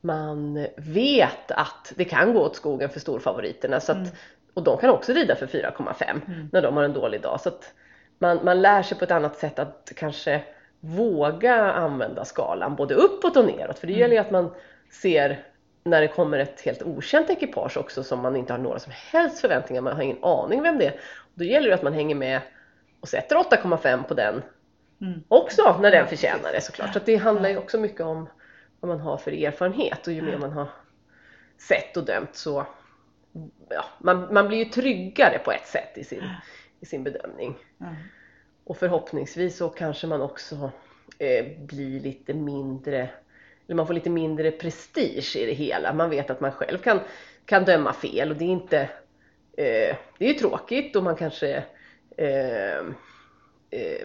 man 0.00 0.66
vet 0.76 1.50
att 1.50 1.92
det 1.96 2.04
kan 2.04 2.34
gå 2.34 2.40
åt 2.40 2.56
skogen 2.56 2.88
för 2.88 3.00
storfavoriterna 3.00 3.80
så 3.80 3.92
att, 3.92 3.98
mm. 3.98 4.10
och 4.54 4.62
de 4.62 4.78
kan 4.78 4.90
också 4.90 5.12
rida 5.12 5.36
för 5.36 5.46
4,5 5.46 6.04
mm. 6.10 6.48
när 6.52 6.62
de 6.62 6.76
har 6.76 6.84
en 6.84 6.92
dålig 6.92 7.22
dag. 7.22 7.40
Så 7.40 7.48
att 7.48 7.72
man, 8.18 8.44
man 8.44 8.62
lär 8.62 8.82
sig 8.82 8.98
på 8.98 9.04
ett 9.04 9.10
annat 9.10 9.36
sätt 9.36 9.58
att 9.58 9.92
kanske 9.96 10.42
våga 10.80 11.72
använda 11.72 12.24
skalan 12.24 12.76
både 12.76 12.94
uppåt 12.94 13.36
och 13.36 13.44
neråt. 13.44 13.78
För 13.78 13.86
det 13.86 13.92
gäller 13.92 14.14
ju 14.14 14.20
att 14.20 14.30
man 14.30 14.54
ser 14.90 15.44
när 15.84 16.00
det 16.00 16.08
kommer 16.08 16.38
ett 16.38 16.60
helt 16.60 16.82
okänt 16.82 17.30
ekipage 17.30 17.76
också 17.76 18.04
som 18.04 18.20
man 18.20 18.36
inte 18.36 18.52
har 18.52 18.58
några 18.58 18.78
som 18.78 18.92
helst 19.10 19.40
förväntningar, 19.40 19.82
man 19.82 19.96
har 19.96 20.02
ingen 20.02 20.24
aning 20.24 20.62
vem 20.62 20.78
det 20.78 20.86
är. 20.86 21.00
Då 21.34 21.44
gäller 21.44 21.68
det 21.68 21.74
att 21.74 21.82
man 21.82 21.92
hänger 21.92 22.14
med 22.14 22.40
och 23.00 23.08
sätter 23.08 23.36
8,5 23.36 24.02
på 24.02 24.14
den 24.14 24.42
mm. 25.00 25.22
också 25.28 25.78
när 25.80 25.90
den 25.90 26.06
förtjänar 26.06 26.52
det 26.52 26.60
såklart. 26.60 26.92
Så 26.92 27.00
det 27.04 27.16
handlar 27.16 27.48
ju 27.48 27.56
också 27.56 27.78
mycket 27.78 28.00
om 28.00 28.28
vad 28.80 28.88
man 28.88 29.00
har 29.00 29.16
för 29.16 29.32
erfarenhet 29.32 30.06
och 30.06 30.12
ju 30.12 30.22
mer 30.22 30.38
man 30.38 30.52
har 30.52 30.68
sett 31.58 31.96
och 31.96 32.04
dömt 32.04 32.36
så 32.36 32.66
ja, 33.68 33.84
man, 33.98 34.34
man 34.34 34.48
blir 34.48 34.58
ju 34.58 34.64
tryggare 34.64 35.38
på 35.38 35.52
ett 35.52 35.66
sätt 35.66 35.98
i 35.98 36.04
sin, 36.04 36.22
i 36.80 36.86
sin 36.86 37.04
bedömning. 37.04 37.54
Mm. 37.80 37.94
Och 38.64 38.76
förhoppningsvis 38.76 39.56
så 39.56 39.68
kanske 39.68 40.06
man 40.06 40.20
också 40.20 40.70
eh, 41.18 41.46
blir 41.58 42.00
lite 42.00 42.34
mindre 42.34 43.10
eller 43.66 43.76
man 43.76 43.86
får 43.86 43.94
lite 43.94 44.10
mindre 44.10 44.50
prestige 44.50 45.36
i 45.36 45.46
det 45.46 45.52
hela. 45.52 45.92
Man 45.92 46.10
vet 46.10 46.30
att 46.30 46.40
man 46.40 46.52
själv 46.52 46.78
kan, 46.78 47.00
kan 47.46 47.64
döma 47.64 47.92
fel 47.92 48.30
och 48.30 48.36
det 48.36 48.44
är 48.44 48.48
inte 48.48 48.80
eh, 49.56 49.96
det 50.18 50.24
är 50.24 50.28
ju 50.28 50.34
tråkigt 50.34 50.96
och 50.96 51.02
man 51.02 51.16
kanske 51.16 51.64
eh, 52.16 52.76
eh 52.76 52.82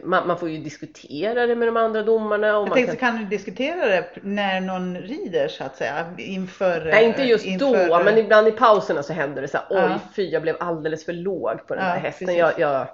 man, 0.04 0.28
man, 0.28 0.40
får 0.40 0.50
ju 0.50 0.58
diskutera 0.58 1.48
det 1.48 1.56
med 1.56 1.68
de 1.68 1.78
andra 1.78 2.04
domarna. 2.04 2.58
Och 2.58 2.64
jag 2.64 2.70
man 2.70 2.78
tänkte, 2.78 2.96
kan... 2.96 3.12
kan 3.12 3.24
du 3.24 3.30
diskutera 3.30 3.86
det 3.86 4.10
när 4.22 4.62
någon 4.62 4.98
rider 4.98 5.48
så 5.48 5.64
att 5.64 5.78
säga? 5.78 6.06
Inför, 6.18 6.86
Nej 6.86 7.06
inte 7.06 7.24
just 7.24 7.46
inför... 7.46 7.88
då 7.88 8.04
men 8.04 8.18
ibland 8.18 8.48
i 8.48 8.52
pauserna 8.52 9.04
så 9.04 9.14
händer 9.14 9.42
det 9.42 9.48
så 9.48 9.58
här, 9.58 9.68
oj 9.70 9.78
ja. 9.78 10.00
fy 10.16 10.30
jag 10.30 10.42
blev 10.42 10.56
alldeles 10.60 11.06
för 11.06 11.14
låg 11.14 11.68
på 11.68 11.76
den 11.76 11.86
ja, 11.86 11.92
här 11.92 12.00
hästen. 12.00 12.36
Jag, 12.36 12.60
jag, 12.60 12.88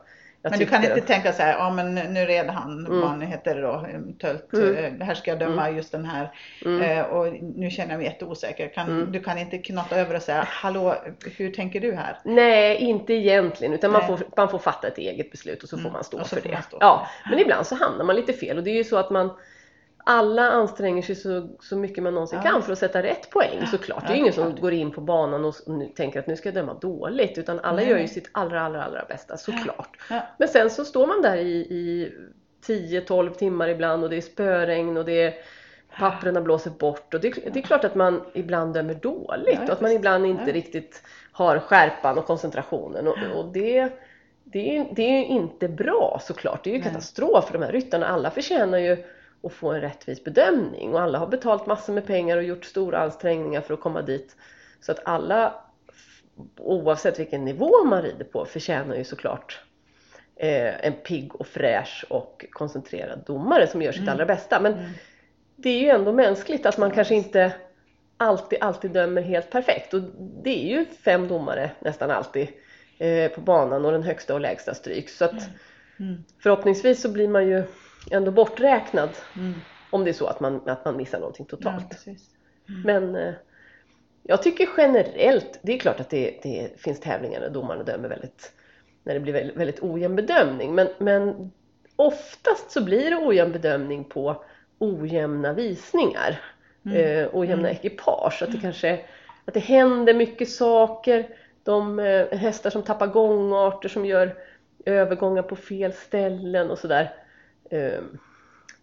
men 0.50 0.60
du 0.60 0.66
kan 0.66 0.84
inte 0.84 1.02
tänka 1.02 1.34
så 1.34 1.44
här, 1.44 1.58
ja 1.58 1.70
men 1.70 1.96
nu 1.96 2.26
red 2.26 2.50
han, 2.50 2.86
mm. 2.86 3.02
vad 3.02 3.24
heter 3.24 3.56
det 3.56 3.62
då, 3.62 3.88
tölt, 4.22 4.54
mm. 4.54 5.02
här 5.02 5.16
ska 5.16 5.32
jag 5.32 5.40
döma 5.40 5.64
mm. 5.64 5.78
just 5.78 5.92
den 5.92 6.06
här 6.06 6.32
mm. 6.66 6.82
eh, 6.82 7.06
och 7.06 7.34
nu 7.56 7.70
känner 7.70 7.92
jag 7.92 7.98
mig 7.98 8.08
jätteosäker. 8.08 8.68
Kan, 8.68 8.88
mm. 8.88 9.12
Du 9.12 9.20
kan 9.20 9.38
inte 9.38 9.58
knata 9.58 9.96
över 9.96 10.16
och 10.16 10.22
säga, 10.22 10.48
hallå 10.50 10.96
hur 11.38 11.52
tänker 11.52 11.80
du 11.80 11.96
här? 11.96 12.18
Nej, 12.24 12.78
inte 12.78 13.14
egentligen 13.14 13.74
utan 13.74 13.92
man 13.92 14.08
får, 14.08 14.20
man 14.38 14.50
får 14.50 14.60
fatta 14.60 14.88
ett 14.88 14.98
eget 14.98 15.32
beslut 15.32 15.64
och 15.64 15.70
så 15.70 15.78
får 15.78 15.82
mm. 15.82 15.94
man 15.94 16.04
stå 16.04 16.24
för 16.24 16.42
det. 16.42 16.58
Stå 16.68 16.78
ja, 16.80 17.08
men 17.30 17.40
ibland 17.40 17.68
så 17.68 17.76
hamnar 17.76 18.06
man 18.06 18.16
lite 18.16 18.34
fel 18.34 18.58
och 18.58 18.64
det 18.64 18.72
är 18.72 18.76
ju 18.76 18.84
så 18.84 18.98
att 18.98 19.10
man 19.10 19.30
alla 20.04 20.50
anstränger 20.50 21.02
sig 21.02 21.16
så, 21.16 21.50
så 21.60 21.78
mycket 21.78 22.04
man 22.04 22.14
någonsin 22.14 22.40
ja. 22.44 22.52
kan 22.52 22.64
för 22.64 22.72
att 22.72 22.80
sätta 22.80 23.04
rätt 23.04 23.30
poäng 23.30 23.68
såklart. 23.68 24.08
Det 24.08 24.14
är 24.14 24.16
ju 24.16 24.20
ingen 24.20 24.34
som 24.34 24.56
går 24.56 24.74
in 24.74 24.92
på 24.92 25.02
banan 25.02 25.46
och 25.46 25.56
nu, 25.68 25.88
tänker 25.96 26.20
att 26.20 26.28
nu 26.28 26.36
ska 26.36 26.50
jag 26.50 26.56
döma 26.56 26.74
dåligt 26.74 27.38
utan 27.38 27.60
alla 27.60 27.76
Nej. 27.76 27.90
gör 27.90 27.98
ju 27.98 28.08
sitt 28.08 28.30
allra, 28.32 28.62
allra, 28.62 28.84
allra 28.84 29.06
bästa 29.06 29.38
såklart. 29.38 29.98
Ja. 30.10 30.22
Men 30.38 30.48
sen 30.48 30.70
så 30.70 30.86
står 30.86 31.08
man 31.08 31.22
där 31.22 31.38
i, 31.38 31.56
i 31.56 32.14
10-12 32.68 33.34
timmar 33.34 33.70
ibland 33.70 34.04
och 34.04 34.10
det 34.10 34.18
är 34.18 34.22
spöregn 34.22 34.98
och 34.98 35.06
det 35.06 35.22
är 35.22 35.34
papperna 36.00 36.42
blåser 36.42 36.72
bort 36.72 37.14
och 37.14 37.22
det, 37.22 37.30
det, 37.54 37.60
är 37.60 37.64
klart 37.64 37.84
att 37.84 37.96
man 37.96 38.22
ibland 38.34 38.74
dömer 38.74 38.94
dåligt 38.94 39.62
och 39.64 39.70
att 39.70 39.82
man 39.82 39.92
ibland 39.92 40.26
inte 40.26 40.52
riktigt 40.52 41.04
har 41.32 41.60
skärpan 41.60 42.18
och 42.18 42.26
koncentrationen 42.26 43.08
och, 43.08 43.18
och 43.36 43.54
det 43.54 43.90
det 44.46 44.78
är, 44.78 44.88
det 44.92 45.02
är 45.02 45.24
inte 45.24 45.68
bra 45.68 46.20
såklart. 46.24 46.64
Det 46.64 46.70
är 46.70 46.76
ju 46.76 46.82
katastrof 46.82 47.46
för 47.46 47.54
de 47.54 47.66
här 47.66 47.72
ryttarna. 47.72 48.08
Alla 48.08 48.32
förtjänar 48.32 48.78
ju 48.78 49.04
och 49.44 49.54
få 49.54 49.72
en 49.72 49.82
rättvis 49.82 50.24
bedömning 50.24 50.94
och 50.94 51.02
alla 51.02 51.20
har 51.20 51.28
betalt 51.28 51.66
massor 51.66 51.94
med 51.94 52.08
pengar 52.08 52.38
och 52.38 52.44
gjort 52.44 52.66
stora 52.66 53.00
ansträngningar 53.00 53.62
för 53.62 53.74
att 53.74 53.82
komma 53.82 54.02
dit. 54.02 54.36
Så 54.82 54.92
att 54.92 55.00
alla, 55.06 55.54
oavsett 56.58 57.20
vilken 57.20 57.46
nivå 57.46 57.84
man 57.86 58.02
rider 58.02 58.26
på, 58.26 58.46
förtjänar 58.46 58.96
ju 58.96 59.04
såklart 59.04 59.62
eh, 60.36 60.86
en 60.86 60.94
pigg 60.94 61.36
och 61.36 61.48
fräsch 61.48 62.06
och 62.10 62.46
koncentrerad 62.52 63.24
domare 63.26 63.68
som 63.68 63.82
gör 63.82 63.92
sitt 63.92 64.02
mm. 64.02 64.14
allra 64.14 64.26
bästa. 64.26 64.60
Men 64.60 64.74
mm. 64.74 64.92
det 65.56 65.70
är 65.70 65.80
ju 65.80 65.90
ändå 65.90 66.12
mänskligt 66.12 66.66
att 66.66 66.78
man 66.78 66.92
kanske 66.92 67.16
inte 67.16 67.54
alltid, 68.18 68.60
alltid 68.62 68.92
dömer 68.92 69.22
helt 69.22 69.52
perfekt 69.52 69.94
och 69.94 70.02
det 70.44 70.66
är 70.66 70.78
ju 70.78 70.86
fem 70.86 71.28
domare 71.28 71.72
nästan 71.80 72.12
alltid 72.12 72.48
eh, 72.98 73.32
på 73.32 73.42
banan 73.42 73.86
och 73.86 73.92
den 73.92 74.04
högsta 74.04 74.34
och 74.34 74.42
lägsta 74.42 74.74
stryk. 74.74 75.10
Så 75.10 75.26
att 75.26 75.32
mm. 75.32 75.44
mm. 76.00 76.24
förhoppningsvis 76.40 77.02
så 77.02 77.10
blir 77.10 77.28
man 77.28 77.48
ju 77.48 77.64
ändå 78.12 78.32
borträknad 78.32 79.10
mm. 79.36 79.54
om 79.90 80.04
det 80.04 80.12
är 80.12 80.14
så 80.14 80.28
att 80.28 80.40
man, 80.40 80.70
att 80.70 80.86
man 80.86 80.98
missar 80.98 81.20
någonting 81.20 81.46
totalt. 81.46 82.04
Ja, 82.06 82.14
mm. 82.70 82.82
Men 82.82 83.16
eh, 83.16 83.34
jag 84.24 84.44
tycker 84.44 84.70
generellt, 84.78 85.60
det 85.62 85.74
är 85.74 85.80
klart 85.80 86.00
att 86.00 86.10
det, 86.10 86.40
det 86.44 86.82
finns 86.82 87.00
tävlingar 87.00 87.40
där 87.40 87.50
domarna 87.50 87.84
dömer 87.84 88.10
väldigt, 88.10 88.52
när 89.04 89.14
det 89.14 89.20
blir 89.20 89.34
väldigt, 89.34 89.58
väldigt 89.58 89.84
ojämn 89.84 90.16
bedömning. 90.16 90.76
Men, 90.76 90.88
men 90.98 91.52
oftast 91.96 92.72
så 92.72 92.84
blir 92.84 93.10
det 93.10 93.18
ojämn 93.18 93.52
bedömning 93.52 94.04
på 94.04 94.44
ojämna 94.80 95.54
visningar. 95.54 96.42
Mm. 96.86 96.98
Eh, 96.98 97.30
ojämna 97.34 97.70
mm. 97.70 97.78
ekipage. 97.78 98.44
Att 98.44 98.52
det 98.52 98.58
kanske 98.62 99.06
att 99.46 99.54
det 99.54 99.60
händer 99.60 100.14
mycket 100.14 100.50
saker. 100.50 101.28
De 101.64 102.00
eh, 102.00 102.28
hästar 102.38 102.70
som 102.70 102.84
tappar 102.84 103.08
gångarter 103.08 103.90
som 103.90 104.06
gör 104.06 104.36
övergångar 104.86 105.42
på 105.42 105.56
fel 105.56 105.94
ställen 105.94 106.72
och 106.72 106.80
sådär. 106.80 107.14
Ehm, 107.74 108.18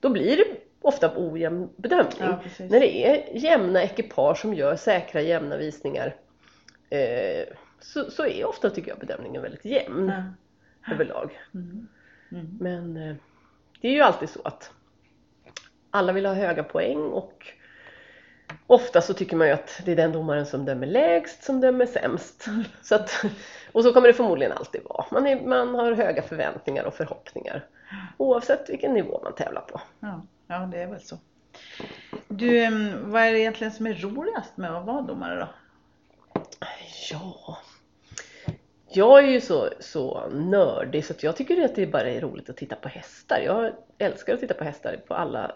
då 0.01 0.09
blir 0.11 0.37
det 0.37 0.45
ofta 0.81 1.13
ojämn 1.17 1.69
bedömning. 1.77 2.19
Ja, 2.19 2.43
När 2.59 2.81
det 2.81 3.07
är 3.07 3.37
jämna 3.37 3.83
ekipage 3.83 4.39
som 4.39 4.55
gör 4.55 4.77
säkra 4.77 5.21
jämna 5.21 5.57
visningar 5.57 6.17
eh, 6.91 7.45
så, 7.81 8.11
så 8.11 8.27
är 8.27 8.45
ofta 8.45 8.71
tycker 8.71 8.89
jag 8.89 8.99
bedömningen 8.99 9.43
väldigt 9.43 9.65
jämn 9.65 10.13
ja. 10.87 10.93
överlag. 10.95 11.39
Mm. 11.55 11.89
Mm. 12.33 12.59
Men 12.61 12.97
eh, 12.97 13.17
det 13.81 13.89
är 13.89 13.93
ju 13.93 14.01
alltid 14.01 14.29
så 14.29 14.41
att 14.45 14.71
alla 15.91 16.13
vill 16.13 16.27
ha 16.27 16.35
höga 16.35 16.63
poäng 16.63 16.99
och 16.99 17.47
ofta 18.67 19.01
så 19.01 19.15
tycker 19.15 19.37
man 19.37 19.47
ju 19.47 19.53
att 19.53 19.81
det 19.85 19.93
är 19.93 19.97
den 19.97 20.13
domaren 20.13 20.47
som 20.47 20.65
dömer 20.65 20.87
lägst 20.87 21.45
som 21.45 21.61
dömer 21.61 21.87
sämst. 21.87 22.47
Mm. 22.47 22.65
Så 22.83 22.95
att, 22.95 23.25
och 23.73 23.83
så 23.83 23.93
kommer 23.93 24.09
det 24.09 24.15
förmodligen 24.15 24.53
alltid 24.53 24.81
vara. 24.85 25.05
Man, 25.11 25.27
är, 25.27 25.41
man 25.41 25.75
har 25.75 25.93
höga 25.93 26.23
förväntningar 26.23 26.85
och 26.85 26.95
förhoppningar. 26.95 27.67
Oavsett 28.17 28.71
vilken 28.71 28.95
nivå 28.95 29.21
man 29.25 29.35
tävlar 29.35 29.61
på. 29.61 29.81
Ja, 30.01 30.23
ja 30.47 30.59
det 30.59 30.83
är 30.83 30.87
väl 30.87 31.01
så. 31.01 31.19
Du, 32.29 32.71
vad 33.05 33.23
är 33.23 33.33
det 33.33 33.41
egentligen 33.41 33.73
som 33.73 33.87
är 33.87 33.95
roligast 33.95 34.57
med 34.57 34.77
att 34.77 34.87
vara 34.87 35.03
domare 35.03 35.41
då? 35.41 35.49
Ja, 37.11 37.59
jag 38.93 39.25
är 39.25 39.29
ju 39.29 39.41
så, 39.41 39.69
så 39.81 40.29
nördig 40.29 41.05
så 41.05 41.15
jag 41.21 41.37
tycker 41.37 41.65
att 41.65 41.75
det 41.75 41.87
bara 41.87 42.11
är 42.11 42.21
roligt 42.21 42.51
att 42.51 42.57
titta 42.57 42.77
på 42.77 42.89
hästar. 42.89 43.41
Jag 43.45 43.73
älskar 43.99 44.35
att 44.35 44.41
titta 44.41 44.55
på 44.55 44.65
hästar 44.65 44.97
på 45.07 45.15
alla 45.15 45.53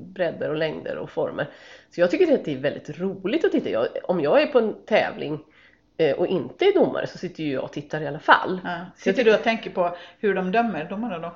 bredder 0.00 0.50
och 0.50 0.56
längder 0.56 0.96
och 0.96 1.10
former. 1.10 1.50
Så 1.90 2.00
jag 2.00 2.10
tycker 2.10 2.34
att 2.34 2.44
det 2.44 2.52
är 2.52 2.58
väldigt 2.58 2.98
roligt 2.98 3.44
att 3.44 3.52
titta. 3.52 3.70
Jag, 3.70 3.86
om 4.02 4.20
jag 4.20 4.42
är 4.42 4.46
på 4.46 4.58
en 4.58 4.74
tävling 4.86 5.44
och 6.16 6.26
inte 6.26 6.64
är 6.64 6.74
domare 6.74 7.06
så 7.06 7.18
sitter 7.18 7.42
ju 7.42 7.52
jag 7.52 7.64
och 7.64 7.72
tittar 7.72 8.00
i 8.00 8.06
alla 8.06 8.18
fall. 8.18 8.60
Ja. 8.64 8.78
Sitter 8.96 9.24
du 9.24 9.34
och 9.34 9.42
tänker 9.42 9.70
på 9.70 9.96
hur 10.18 10.34
de 10.34 10.52
dömer 10.52 10.84
domarna 10.84 11.18
då? 11.18 11.34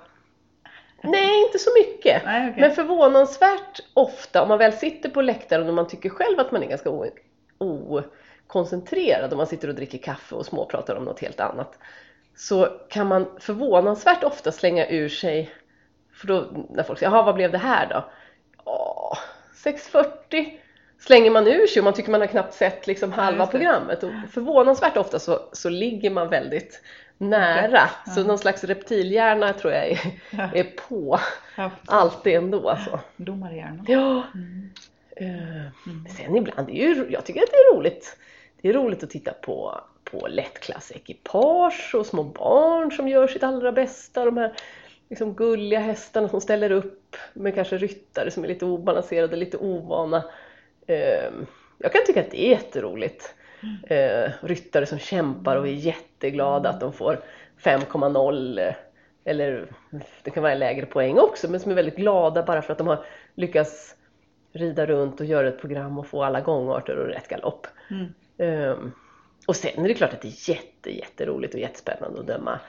Nej, 1.03 1.43
inte 1.47 1.59
så 1.59 1.71
mycket. 1.79 2.23
Nej, 2.25 2.51
okay. 2.51 2.61
Men 2.61 2.71
förvånansvärt 2.71 3.81
ofta 3.95 4.43
om 4.43 4.49
man 4.49 4.59
väl 4.59 4.73
sitter 4.73 5.09
på 5.09 5.23
läktaren 5.23 5.69
och 5.69 5.75
man 5.75 5.89
tycker 5.89 6.09
själv 6.09 6.41
att 6.41 6.53
man 6.53 6.63
är 6.63 6.67
ganska 6.67 6.91
okoncentrerad 7.59 9.31
och 9.31 9.37
man 9.37 9.47
sitter 9.47 9.69
och 9.69 9.75
dricker 9.75 9.99
kaffe 9.99 10.35
och 10.35 10.47
småpratar 10.47 10.97
om 10.97 11.05
något 11.05 11.21
helt 11.21 11.41
annat. 11.41 11.79
Så 12.37 12.65
kan 12.89 13.07
man 13.07 13.27
förvånansvärt 13.41 14.25
ofta 14.25 14.53
slänga 14.53 14.89
ur 14.89 15.09
sig, 15.09 15.51
för 16.13 16.27
då 16.27 16.47
när 16.71 16.83
folk 16.83 16.99
säger 16.99 17.13
jaha 17.13 17.23
vad 17.23 17.35
blev 17.35 17.53
det 17.53 17.59
här 17.59 17.87
då? 17.87 18.05
Åh, 18.65 19.19
640 19.55 20.61
slänger 20.99 21.31
man 21.31 21.47
ur 21.47 21.67
sig 21.67 21.81
och 21.81 21.85
man 21.85 21.95
tycker 21.95 22.11
man 22.11 22.21
har 22.21 22.29
knappt 22.29 22.55
sett 22.55 22.87
liksom 22.87 23.13
halva 23.13 23.47
programmet. 23.47 24.03
Och 24.03 24.11
förvånansvärt 24.33 24.97
ofta 24.97 25.19
så, 25.19 25.41
så 25.53 25.69
ligger 25.69 26.11
man 26.11 26.29
väldigt 26.29 26.83
nära. 27.19 27.91
Ja. 28.07 28.13
Så 28.13 28.25
någon 28.25 28.39
slags 28.39 28.65
reptilhjärna 28.65 29.53
tror 29.53 29.73
jag 29.73 29.89
är, 29.89 29.99
är 30.55 30.65
på. 30.89 31.21
Ja. 31.57 31.71
Alltid 31.87 32.35
ändå. 32.35 32.69
Alltså. 32.69 33.01
Domarhjärna. 33.17 33.85
Ja. 33.87 34.23
Mm. 34.35 34.71
Uh, 35.21 35.67
mm. 35.87 36.07
Sen 36.17 36.37
ibland, 36.37 36.69
är 36.69 36.75
ju, 36.75 37.07
jag 37.11 37.25
tycker 37.25 37.43
att 37.43 37.51
det 37.51 37.57
är 37.57 37.77
roligt. 37.77 38.17
Det 38.63 38.69
är 38.69 38.73
roligt 38.73 39.03
att 39.03 39.11
titta 39.11 39.33
på, 39.33 39.81
på 40.05 40.27
lättklassekipage 40.29 41.95
och 41.95 42.07
små 42.07 42.25
barn 42.25 42.93
som 42.93 43.09
gör 43.09 43.27
sitt 43.27 43.43
allra 43.43 43.73
bästa. 43.73 44.25
De 44.25 44.37
här 44.37 44.55
liksom 45.09 45.35
gulliga 45.35 45.81
hästarna 45.81 46.29
som 46.29 46.41
ställer 46.41 46.71
upp 46.71 47.17
med 47.33 47.55
kanske 47.55 47.79
ryttare 47.79 48.31
som 48.31 48.45
är 48.45 48.49
lite 48.49 48.65
obalanserade, 48.65 49.37
lite 49.37 49.57
ovana. 49.57 50.25
Ehm, 50.89 51.47
jag 51.79 51.93
kan 51.93 52.01
tycka 52.07 52.21
att 52.21 52.31
det 52.31 52.47
är 52.47 52.51
jätteroligt. 52.51 53.35
Mm. 53.63 54.31
ryttare 54.41 54.87
som 54.87 54.99
kämpar 54.99 55.57
och 55.57 55.69
är 55.69 55.73
jätteglada 55.73 56.69
att 56.69 56.81
de 56.81 56.93
får 56.93 57.21
5,0 57.63 58.59
eh, 58.59 58.75
eller 59.25 59.67
det 60.23 60.31
kan 60.31 60.43
vara 60.43 60.55
lägre 60.55 60.87
poäng 60.87 61.19
också 61.19 61.51
men 61.51 61.61
som 61.61 61.71
är 61.71 61.75
väldigt 61.75 61.97
glada 61.97 62.43
bara 62.43 62.63
för 62.63 62.73
att 62.73 62.79
de 62.79 62.87
har 62.87 63.05
lyckats 63.35 63.97
rida 64.53 64.87
runt 64.87 65.21
och 65.21 65.27
göra 65.27 65.49
ett 65.49 65.61
program 65.61 65.99
och 65.99 66.07
få 66.07 66.25
alla 66.25 66.41
gångarter 66.41 66.97
och 66.97 67.07
rätt 67.07 67.29
galopp. 67.29 67.67
Mm. 67.91 68.13
Um, 68.71 68.93
och 69.47 69.57
sen 69.57 69.85
är 69.85 69.89
det 69.89 69.95
klart 69.95 70.13
att 70.13 70.23
det 70.23 70.29
är 70.29 70.51
jätte, 70.51 70.97
jätteroligt 70.97 71.55
och 71.55 71.61
jättespännande 71.61 72.21
att 72.21 72.27
döma 72.27 72.61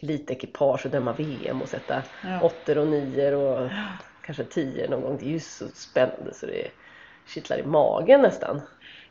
lite 0.00 0.32
ekipage 0.32 0.86
och 0.86 0.90
döma 0.90 1.12
VM 1.12 1.62
och 1.62 1.68
sätta 1.68 2.02
ja. 2.22 2.40
åttor 2.40 2.78
och 2.78 2.86
nior 2.86 3.34
och 3.34 3.70
kanske 4.22 4.44
tio 4.44 4.88
någon 4.88 5.02
gång. 5.02 5.16
Det 5.20 5.26
är 5.26 5.30
ju 5.30 5.40
så 5.40 5.64
spännande 5.68 6.34
så 6.34 6.46
det 6.46 6.70
kittlar 7.26 7.58
i 7.58 7.62
magen 7.62 8.22
nästan. 8.22 8.60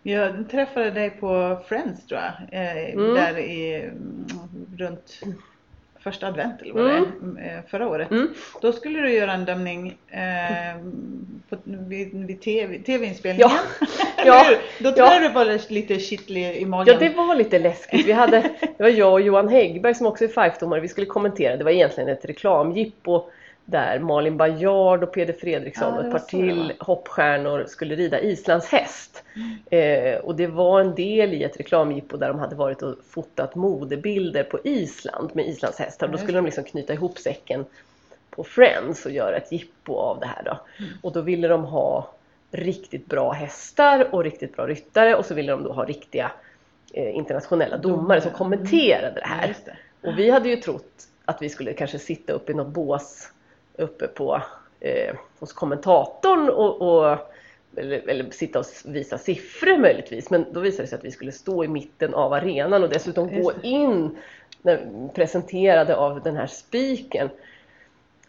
Jag 0.03 0.49
träffade 0.51 0.91
dig 0.91 1.09
på 1.09 1.59
Friends 1.67 2.07
tror 2.07 2.21
jag, 2.21 2.61
eh, 2.61 2.93
mm. 2.93 3.13
där 3.13 3.37
i, 3.37 3.89
runt 4.77 5.21
första 6.03 6.27
advent 6.27 6.61
eller 6.61 6.73
vad 6.73 6.89
mm. 6.89 7.05
det 7.35 7.41
är, 7.41 7.57
eh, 7.57 7.63
förra 7.67 7.87
året. 7.87 8.11
Mm. 8.11 8.33
Då 8.61 8.71
skulle 8.71 9.01
du 9.01 9.13
göra 9.13 9.33
en 9.33 9.45
dömning 9.45 9.97
eh, 10.07 10.81
på, 11.49 11.57
vid, 11.63 12.27
vid 12.27 12.41
TV, 12.41 12.79
TV-inspelningen. 12.79 13.49
Ja. 13.49 13.87
ja. 14.25 14.45
Då 14.79 14.91
tror 14.91 15.07
ja. 15.07 15.13
jag 15.13 15.31
du 15.31 15.33
var 15.33 15.71
lite 15.73 15.99
kittlig 15.99 16.57
i 16.57 16.65
magen. 16.65 16.93
Ja, 16.93 17.09
det 17.09 17.15
var 17.15 17.35
lite 17.35 17.59
läskigt. 17.59 18.05
Vi 18.05 18.11
hade, 18.11 18.41
det 18.77 18.83
var 18.83 18.89
jag 18.89 19.13
och 19.13 19.21
Johan 19.21 19.47
Häggberg 19.47 19.95
som 19.95 20.07
också 20.07 20.23
är 20.23 20.27
fife 20.27 20.79
Vi 20.81 20.87
skulle 20.87 21.07
kommentera. 21.07 21.57
Det 21.57 21.63
var 21.63 21.71
egentligen 21.71 22.09
ett 22.09 22.25
reklamjippo 22.25 23.29
där 23.65 23.99
Malin 23.99 24.37
Bajard 24.37 25.03
och 25.03 25.13
Peder 25.13 25.33
Fredriksson 25.33 25.93
ja, 25.93 25.99
och 25.99 26.05
ett 26.05 26.11
par 26.11 26.19
till 26.19 26.73
hoppstjärnor 26.79 27.65
skulle 27.67 27.95
rida 27.95 28.19
Islands 28.19 28.67
häst. 28.67 29.23
Mm. 29.35 30.13
Eh, 30.15 30.19
och 30.19 30.35
det 30.35 30.47
var 30.47 30.81
en 30.81 30.95
del 30.95 31.33
i 31.33 31.43
ett 31.43 31.59
reklamjippo 31.59 32.17
där 32.17 32.27
de 32.27 32.39
hade 32.39 32.55
varit 32.55 32.81
och 32.81 32.95
fotat 33.09 33.55
modebilder 33.55 34.43
på 34.43 34.59
Island 34.63 35.29
med 35.33 35.47
Islands 35.47 35.79
hästar. 35.79 36.07
Då 36.07 36.17
skulle 36.17 36.37
de 36.37 36.45
liksom 36.45 36.63
knyta 36.63 36.93
ihop 36.93 37.17
säcken 37.17 37.65
på 38.29 38.43
Friends 38.43 39.05
och 39.05 39.11
göra 39.11 39.37
ett 39.37 39.51
jippo 39.51 39.95
av 39.95 40.19
det 40.19 40.25
här 40.25 40.43
då. 40.43 40.59
Mm. 40.79 40.91
Och 41.01 41.11
då 41.11 41.21
ville 41.21 41.47
de 41.47 41.63
ha 41.63 42.09
riktigt 42.51 43.05
bra 43.05 43.31
hästar 43.31 44.15
och 44.15 44.23
riktigt 44.23 44.55
bra 44.55 44.67
ryttare 44.67 45.15
och 45.15 45.25
så 45.25 45.33
ville 45.33 45.51
de 45.51 45.63
då 45.63 45.73
ha 45.73 45.85
riktiga 45.85 46.31
eh, 46.93 47.15
internationella 47.15 47.77
domare 47.77 48.21
som 48.21 48.31
kommenterade 48.31 49.19
det 49.19 49.27
här. 49.27 49.47
Ja, 49.65 49.71
det. 50.01 50.07
Och 50.09 50.19
vi 50.19 50.29
hade 50.29 50.49
ju 50.49 50.55
trott 50.55 51.07
att 51.25 51.41
vi 51.41 51.49
skulle 51.49 51.73
kanske 51.73 51.99
sitta 51.99 52.33
upp 52.33 52.49
i 52.49 52.53
något 52.53 52.73
bås 52.73 53.29
uppe 53.77 54.07
på 54.07 54.41
eh, 54.79 55.15
hos 55.39 55.53
kommentatorn 55.53 56.49
och, 56.49 56.81
och 56.81 57.17
eller, 57.75 58.09
eller, 58.09 58.31
sitta 58.31 58.59
och 58.59 58.65
visa 58.85 59.17
siffror 59.17 59.77
möjligtvis. 59.77 60.29
Men 60.29 60.45
då 60.53 60.59
visade 60.59 60.83
det 60.83 60.87
sig 60.87 60.97
att 60.97 61.05
vi 61.05 61.11
skulle 61.11 61.31
stå 61.31 61.63
i 61.63 61.67
mitten 61.67 62.13
av 62.13 62.33
arenan 62.33 62.83
och 62.83 62.89
dessutom 62.89 63.41
gå 63.41 63.53
in 63.61 64.17
när, 64.61 65.09
presenterade 65.13 65.95
av 65.95 66.21
den 66.23 66.35
här 66.35 66.47
spiken. 66.47 67.29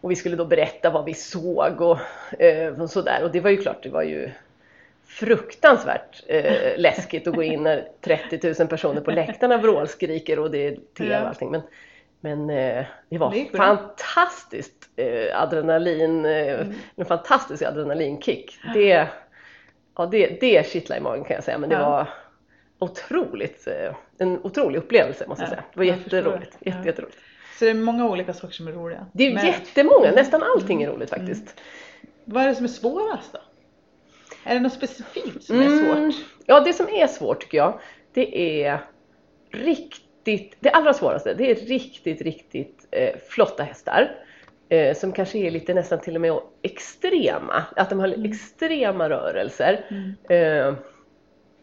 Och 0.01 0.11
vi 0.11 0.17
skulle 0.17 0.37
då 0.37 0.45
berätta 0.45 0.91
vad 0.91 1.05
vi 1.05 1.15
såg 1.15 1.81
och, 1.81 1.99
eh, 2.39 2.83
och 2.83 2.91
sådär. 2.91 3.25
Och 3.25 3.33
det 3.33 3.41
var 3.41 3.51
ju 3.51 3.57
klart, 3.57 3.83
det 3.83 3.89
var 3.89 4.03
ju 4.03 4.31
fruktansvärt 5.07 6.25
eh, 6.27 6.79
läskigt 6.79 7.27
att 7.27 7.35
gå 7.35 7.43
in 7.43 7.63
när 7.63 7.89
30 8.01 8.55
000 8.59 8.69
personer 8.69 9.01
på 9.01 9.11
läktarna 9.11 9.59
vrålskriker 9.59 10.39
och 10.39 10.51
det 10.51 10.67
är 10.67 10.77
tv 10.99 11.21
och 11.21 11.29
allting. 11.29 11.51
Men, 11.51 11.63
men 12.25 12.51
eh, 12.51 12.85
det 13.09 13.19
var 13.19 13.31
det 13.31 13.57
fantastiskt 13.57 14.89
eh, 14.97 15.43
adrenalin, 15.43 16.27
eh, 16.27 16.61
mm. 16.61 16.75
en 16.97 17.05
fantastisk 17.05 17.63
adrenalinkick. 17.63 18.59
Det, 18.75 19.09
ja, 19.97 20.07
det, 20.07 20.41
det 20.41 20.67
kittlade 20.67 21.01
i 21.01 21.03
magen 21.03 21.25
kan 21.25 21.35
jag 21.35 21.45
säga 21.45 21.59
men 21.59 21.71
det 21.71 21.77
ja. 21.77 21.91
var 21.91 22.09
otroligt, 22.79 23.67
eh, 23.67 23.95
en 24.19 24.39
otrolig 24.43 24.79
upplevelse 24.79 25.25
måste 25.29 25.43
jag 25.43 25.51
säga. 25.51 25.65
Det 25.73 25.79
var 25.79 25.85
jätteroligt. 25.85 26.57
Jätte, 26.61 26.79
ja. 26.79 26.87
jätteroligt. 26.87 27.19
Så 27.59 27.65
det 27.65 27.71
är 27.71 27.75
många 27.75 28.09
olika 28.09 28.33
saker 28.33 28.55
som 28.55 28.69
är 28.69 28.73
roliga? 28.73 29.07
Det 29.13 29.27
är 29.27 29.35
men... 29.35 29.47
jättemånga, 29.47 30.11
nästan 30.11 30.43
allting 30.43 30.83
är 30.83 30.91
roligt 30.91 31.11
faktiskt. 31.11 31.43
Mm. 31.43 32.15
Vad 32.25 32.43
är 32.43 32.49
det 32.49 32.55
som 32.55 32.65
är 32.65 32.69
svårast 32.69 33.33
då? 33.33 33.41
Är 34.45 34.55
det 34.55 34.61
något 34.61 34.73
specifikt 34.73 35.45
som 35.45 35.61
är 35.61 35.67
mm. 35.67 36.13
svårt? 36.13 36.25
Ja, 36.47 36.61
det 36.61 36.73
som 36.73 36.89
är 36.89 37.07
svårt 37.07 37.41
tycker 37.41 37.59
jag, 37.59 37.81
det 38.13 38.63
är 38.65 38.79
riktigt 39.51 40.04
riktigt, 40.27 40.57
det 40.61 40.71
allra 40.71 40.93
svåraste, 40.93 41.35
det 41.35 41.51
är 41.51 41.55
riktigt, 41.55 42.23
riktigt 42.23 42.87
eh, 42.91 43.17
flotta 43.29 43.63
hästar. 43.63 44.11
Eh, 44.69 44.97
som 44.97 45.13
kanske 45.13 45.39
är 45.39 45.51
lite 45.51 45.75
nästan 45.75 46.01
till 46.01 46.15
och 46.15 46.21
med 46.21 46.39
extrema. 46.63 47.65
Att 47.77 47.91
de 47.91 47.99
har 47.99 48.09
mm. 48.09 48.31
extrema 48.31 49.11
rörelser. 49.11 49.85
Mm. 49.89 50.15
Eh, 50.29 50.75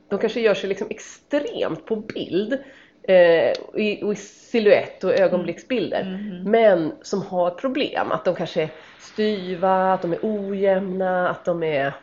de 0.09 0.19
kanske 0.19 0.41
gör 0.41 0.53
sig 0.53 0.69
liksom 0.69 0.87
extremt 0.89 1.85
på 1.85 1.95
bild. 1.95 2.57
Eh, 3.03 3.51
i, 3.75 4.11
i 4.11 4.15
silhuett 4.15 5.03
och 5.03 5.19
ögonblicksbilder. 5.19 6.01
Mm. 6.01 6.15
mm. 6.15 6.51
Men 6.51 6.91
som 7.01 7.21
har 7.21 7.49
problem. 7.49 8.11
Att 8.11 8.25
de 8.25 8.35
kanske 8.35 8.61
är 8.63 8.69
styva, 8.99 9.93
att 9.93 10.01
de 10.01 10.13
är 10.13 10.19
ojämna, 10.21 11.29
att 11.29 11.45
de 11.45 11.63
är 11.63 11.93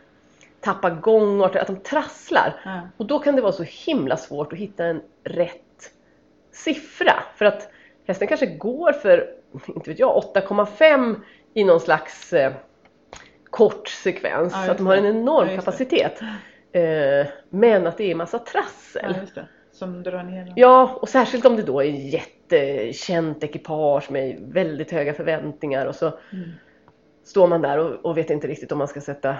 tappar 0.59 0.89
gångarter, 0.89 1.59
att 1.59 1.67
de 1.67 1.75
trasslar. 1.75 2.53
Och 2.97 3.05
då 3.05 3.19
kan 3.19 3.35
det 3.35 3.41
vara 3.41 3.51
så 3.51 3.63
himla 3.63 4.17
svårt 4.17 4.53
att 4.53 4.59
hitta 4.59 4.85
en 4.85 5.01
rätt 5.23 5.68
siffra. 6.63 7.13
För 7.35 7.45
att 7.45 7.71
hästen 8.07 8.27
kanske 8.27 8.45
går 8.45 8.91
för, 8.91 9.29
inte 9.67 9.89
vet 9.89 9.99
jag, 9.99 10.23
8,5 10.35 11.15
i 11.53 11.63
någon 11.63 11.79
slags 11.79 12.33
eh, 12.33 12.53
kort 13.49 13.87
sekvens. 13.87 14.53
Ja, 14.55 14.65
så 14.65 14.71
att 14.71 14.77
de 14.77 14.87
har 14.87 14.95
en 14.95 15.05
enorm 15.05 15.49
ja, 15.49 15.55
kapacitet. 15.55 16.21
Eh, 16.71 17.27
men 17.49 17.87
att 17.87 17.97
det 17.97 18.11
är 18.11 18.15
massa 18.15 18.39
trassel. 18.39 19.15
Ja, 19.35 19.41
Som 19.71 20.03
drar 20.03 20.23
ner 20.23 20.45
dem. 20.45 20.53
Ja, 20.55 20.97
och 21.01 21.09
särskilt 21.09 21.45
om 21.45 21.55
det 21.55 21.63
då 21.63 21.79
är 21.79 21.85
jättekänt 21.85 23.43
ekipage 23.43 24.11
med 24.11 24.39
väldigt 24.39 24.91
höga 24.91 25.13
förväntningar 25.13 25.85
och 25.85 25.95
så 25.95 26.05
mm. 26.05 26.49
står 27.23 27.47
man 27.47 27.61
där 27.61 27.77
och, 27.77 28.05
och, 28.05 28.17
vet 28.17 28.29
inte 28.29 28.47
riktigt 28.47 28.71
om 28.71 28.77
man 28.77 28.87
ska 28.87 29.01
sätta 29.01 29.37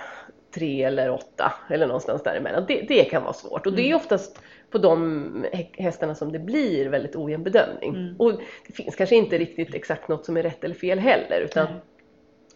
tre 0.51 0.83
eller 0.83 1.11
åtta 1.11 1.53
eller 1.69 1.87
någonstans 1.87 2.23
däremellan. 2.23 2.65
Det, 2.67 2.81
det 2.81 3.03
kan 3.03 3.23
vara 3.23 3.33
svårt 3.33 3.65
och 3.65 3.73
det 3.73 3.81
är 3.81 3.85
mm. 3.85 3.97
oftast 3.97 4.41
på 4.69 4.77
de 4.77 5.45
hästarna 5.73 6.15
som 6.15 6.31
det 6.31 6.39
blir 6.39 6.89
väldigt 6.89 7.15
ojämn 7.15 7.43
bedömning. 7.43 7.95
Mm. 7.95 8.15
Och 8.17 8.41
det 8.67 8.73
finns 8.73 8.95
kanske 8.95 9.15
inte 9.15 9.37
riktigt 9.37 9.75
exakt 9.75 10.07
något 10.07 10.25
som 10.25 10.37
är 10.37 10.43
rätt 10.43 10.63
eller 10.63 10.75
fel 10.75 10.99
heller 10.99 11.41
utan 11.41 11.65
Nej. 11.65 11.81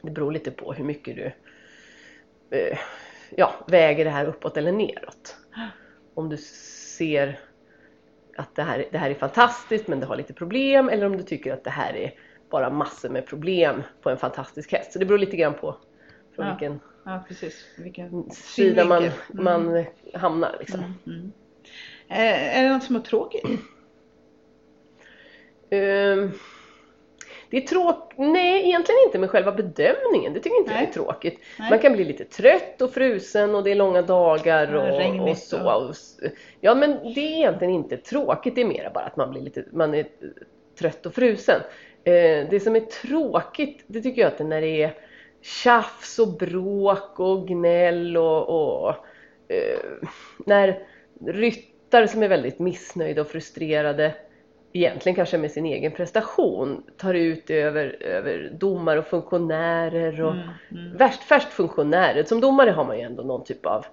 det 0.01 0.12
beror 0.12 0.32
lite 0.32 0.51
på 0.51 0.73
hur 0.73 0.84
mycket 0.86 1.15
du 1.15 1.32
eh, 2.58 2.77
ja, 3.29 3.53
väger 3.67 4.06
det 4.06 4.12
här 4.12 4.25
uppåt 4.25 4.58
eller 4.58 4.71
neråt. 4.71 5.38
Om 6.13 6.29
du 6.29 6.38
ser 6.97 7.39
att 8.38 8.56
det 8.56 8.63
här, 8.63 8.86
det 8.91 8.97
här 8.97 9.10
är 9.10 9.13
fantastiskt 9.13 9.88
men 9.88 9.99
det 9.99 10.06
har 10.06 10.15
lite 10.15 10.34
problem 10.34 10.89
eller 10.89 11.06
om 11.06 11.17
du 11.17 11.23
tycker 11.23 11.53
att 11.53 11.63
det 11.63 11.69
här 11.69 11.93
är 11.95 12.13
bara 12.49 12.69
massor 12.69 13.10
med 13.10 13.25
problem 13.25 13.84
på 14.01 14.10
en 14.10 14.17
fantastisk 14.17 14.71
häst. 14.71 14.93
Så 14.93 14.99
det 14.99 15.06
beror 15.06 15.19
lite 15.19 15.38
grann 15.38 15.53
på 15.53 15.75
från 16.36 16.45
ja. 16.45 16.51
vilken, 16.53 16.79
ja, 17.06 17.24
precis. 17.28 17.66
vilken 17.78 18.32
sida 18.32 18.86
man, 18.86 19.04
mm. 19.04 19.13
man 19.30 19.86
hamnar. 20.13 20.56
Liksom. 20.60 20.80
Mm. 20.80 20.98
Mm. 21.06 21.32
Eh, 22.08 22.58
är 22.58 22.63
det 22.63 22.70
något 22.70 22.84
som 22.84 22.96
är 22.96 23.00
tråkigt? 23.00 23.46
Um, 25.72 26.32
det 27.50 27.58
är 27.58 27.68
tråkigt, 27.68 28.18
nej 28.18 28.68
egentligen 28.68 29.00
inte 29.06 29.20
med 29.20 29.30
själva 29.30 29.52
bedömningen, 29.52 30.34
det 30.34 30.39
tycker 30.39 30.58
inte 30.58 30.72
nej. 30.72 30.82
jag 30.82 30.89
är 30.89 30.94
tråkigt. 30.94 31.39
Nej. 31.60 31.70
Man 31.70 31.80
kan 31.80 31.94
bli 31.94 32.04
lite 32.04 32.24
trött 32.24 32.82
och 32.82 32.94
frusen 32.94 33.56
och 33.56 33.63
det 33.63 33.72
är 33.72 33.76
långa 33.76 34.02
dagar 34.02 34.76
och, 34.76 35.30
och 35.30 35.38
så. 35.38 35.88
Och, 35.88 35.96
ja 36.62 36.76
men 36.76 36.92
det 36.92 37.20
är 37.20 37.38
egentligen 37.38 37.74
inte 37.74 37.98
tråkigt, 37.98 38.56
det 38.56 38.62
är 38.62 38.66
mer 38.66 38.92
bara 38.94 39.06
att 39.06 39.18
man 39.18 39.32
blir 39.32 39.42
lite, 39.42 39.66
man 39.72 39.94
är 39.94 40.08
trött 40.80 41.06
och 41.06 41.13
frusen. 41.13 41.62
Eh, 42.04 42.50
det 42.50 42.63
som 42.63 42.76
är 42.76 42.80
tråkigt, 42.80 43.84
det 43.88 44.02
tycker 44.02 44.22
jag 44.22 44.28
att 44.28 44.38
det 44.38 44.44
är 44.44 44.48
när 44.48 44.62
det 44.62 44.84
är 44.84 44.94
tjafs 45.43 46.19
och 46.19 46.38
bråk 46.38 47.19
och 47.19 47.47
gnäll 47.47 48.17
och, 48.17 48.49
och 48.49 48.89
eh, 49.47 50.08
när 50.45 50.79
ryttare 51.25 52.08
som 52.08 52.23
är 52.23 52.27
väldigt 52.27 52.60
missnöjda 52.60 53.21
och 53.21 53.27
frustrerade 53.27 54.15
egentligen 54.73 55.15
kanske 55.15 55.38
med 55.38 55.51
sin 55.51 55.65
egen 55.65 55.91
prestation 55.91 56.84
tar 56.97 57.13
ut 57.13 57.49
över, 57.49 58.03
över 58.03 58.53
domare 58.60 58.99
och 58.99 59.06
funktionärer 59.06 60.21
och 60.21 60.32
mm, 60.32 60.47
mm. 60.71 60.97
värst 60.97 61.23
först 61.23 61.47
funktionärer. 61.47 62.23
Som 62.23 62.41
domare 62.41 62.69
har 62.69 62.86
man 62.86 62.97
ju 62.97 63.03
ändå 63.03 63.23
någon 63.23 63.43
typ 63.43 63.65
av, 63.65 63.86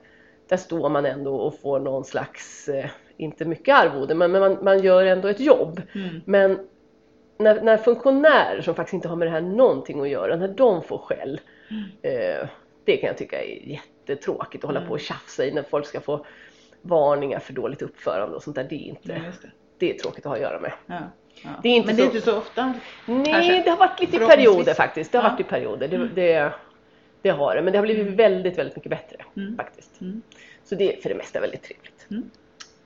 där 0.48 0.56
står 0.56 0.88
man 0.88 1.06
ändå 1.06 1.36
och 1.36 1.60
får 1.60 1.80
någon 1.80 2.04
slags, 2.04 2.68
eh, 2.68 2.90
inte 3.16 3.44
mycket 3.44 3.74
arvode, 3.74 4.14
men, 4.14 4.32
men 4.32 4.40
man, 4.40 4.58
man, 4.62 4.82
gör 4.82 5.04
ändå 5.04 5.28
ett 5.28 5.40
jobb. 5.40 5.82
Mm. 5.94 6.20
Men 6.24 6.58
när, 7.40 7.62
när 7.62 7.76
funktionärer 7.76 8.62
som 8.62 8.74
faktiskt 8.74 8.94
inte 8.94 9.08
har 9.08 9.16
med 9.16 9.28
det 9.28 9.32
här 9.32 9.40
någonting 9.40 10.00
att 10.00 10.08
göra, 10.08 10.36
när 10.36 10.48
de 10.48 10.82
får 10.82 10.98
skäll, 10.98 11.40
mm. 11.70 11.84
eh, 12.02 12.48
det 12.84 12.96
kan 12.96 13.06
jag 13.06 13.18
tycka 13.18 13.42
är 13.42 13.68
jättetråkigt 13.68 14.64
att 14.64 14.68
hålla 14.68 14.80
på 14.80 14.92
och 14.92 14.98
mm. 14.98 14.98
tjafsa 14.98 15.44
i 15.44 15.52
när 15.52 15.62
folk 15.62 15.86
ska 15.86 16.00
få 16.00 16.26
varningar 16.82 17.38
för 17.38 17.52
dåligt 17.52 17.82
uppförande 17.82 18.36
och 18.36 18.42
sånt 18.42 18.56
där. 18.56 18.66
Det 18.70 18.74
är 18.74 18.88
inte, 18.88 19.12
ja, 19.12 19.14
det. 19.42 19.50
det. 19.78 19.94
är 19.94 19.98
tråkigt 19.98 20.26
att 20.26 20.30
ha 20.30 20.34
att 20.34 20.40
göra 20.40 20.60
med. 20.60 20.72
Ja, 20.86 20.98
ja. 21.42 21.50
Det 21.62 21.68
är 21.68 21.72
inte 21.72 21.86
Men 21.86 21.96
det 21.96 22.02
är 22.02 22.06
inte 22.06 22.20
så 22.20 22.38
ofta? 22.38 22.74
Nej, 23.06 23.24
kanske. 23.24 23.62
det 23.62 23.70
har 23.70 23.76
varit 23.76 24.00
lite 24.00 24.16
i 24.16 24.18
perioder 24.18 24.74
faktiskt. 24.74 25.12
Det 25.12 25.18
har 25.18 25.30
varit 25.30 25.40
i 25.40 25.44
perioder. 25.44 25.88
Det, 25.88 25.96
mm. 25.96 26.10
det, 26.14 26.52
det, 27.22 27.30
har 27.30 27.54
det. 27.54 27.62
Men 27.62 27.72
det 27.72 27.78
har 27.78 27.86
blivit 27.86 28.02
mm. 28.02 28.16
väldigt, 28.16 28.58
väldigt 28.58 28.76
mycket 28.76 28.90
bättre 28.90 29.16
mm. 29.36 29.56
faktiskt. 29.56 30.00
Mm. 30.00 30.22
Så 30.64 30.74
det 30.74 30.96
är 30.96 31.00
för 31.00 31.08
det 31.08 31.14
mesta 31.14 31.40
väldigt 31.40 31.62
trevligt. 31.62 32.06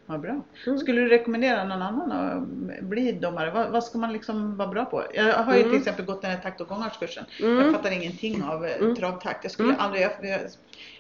Mm. 0.09 0.21
Vad 0.21 0.21
bra. 0.21 0.43
Mm. 0.67 0.79
Skulle 0.79 1.01
du 1.01 1.09
rekommendera 1.09 1.65
någon 1.65 1.83
annan 1.83 2.13
att 2.13 2.83
bli 2.85 3.13
domare? 3.13 3.51
Vad, 3.51 3.71
vad, 3.71 3.85
ska 3.85 3.99
man 3.99 4.13
liksom 4.13 4.57
vara 4.57 4.69
bra 4.69 4.85
på? 4.85 5.05
Jag 5.15 5.33
har 5.33 5.55
ju 5.55 5.61
mm. 5.61 5.71
till 5.71 5.79
exempel 5.79 6.05
gått 6.05 6.23
den 6.23 6.31
här 6.31 6.39
takt 6.39 6.61
och 6.61 6.69
gångartskursen. 6.69 7.25
Mm. 7.41 7.65
Jag 7.65 7.73
fattar 7.73 7.91
ingenting 7.91 8.43
av 8.43 8.67
eh, 8.67 8.77
mm. 8.77 8.97
travtakt. 8.97 9.39
Jag 9.43 9.53
skulle 9.53 9.69
mm. 9.69 9.81
aldrig, 9.81 10.03
jag, 10.03 10.41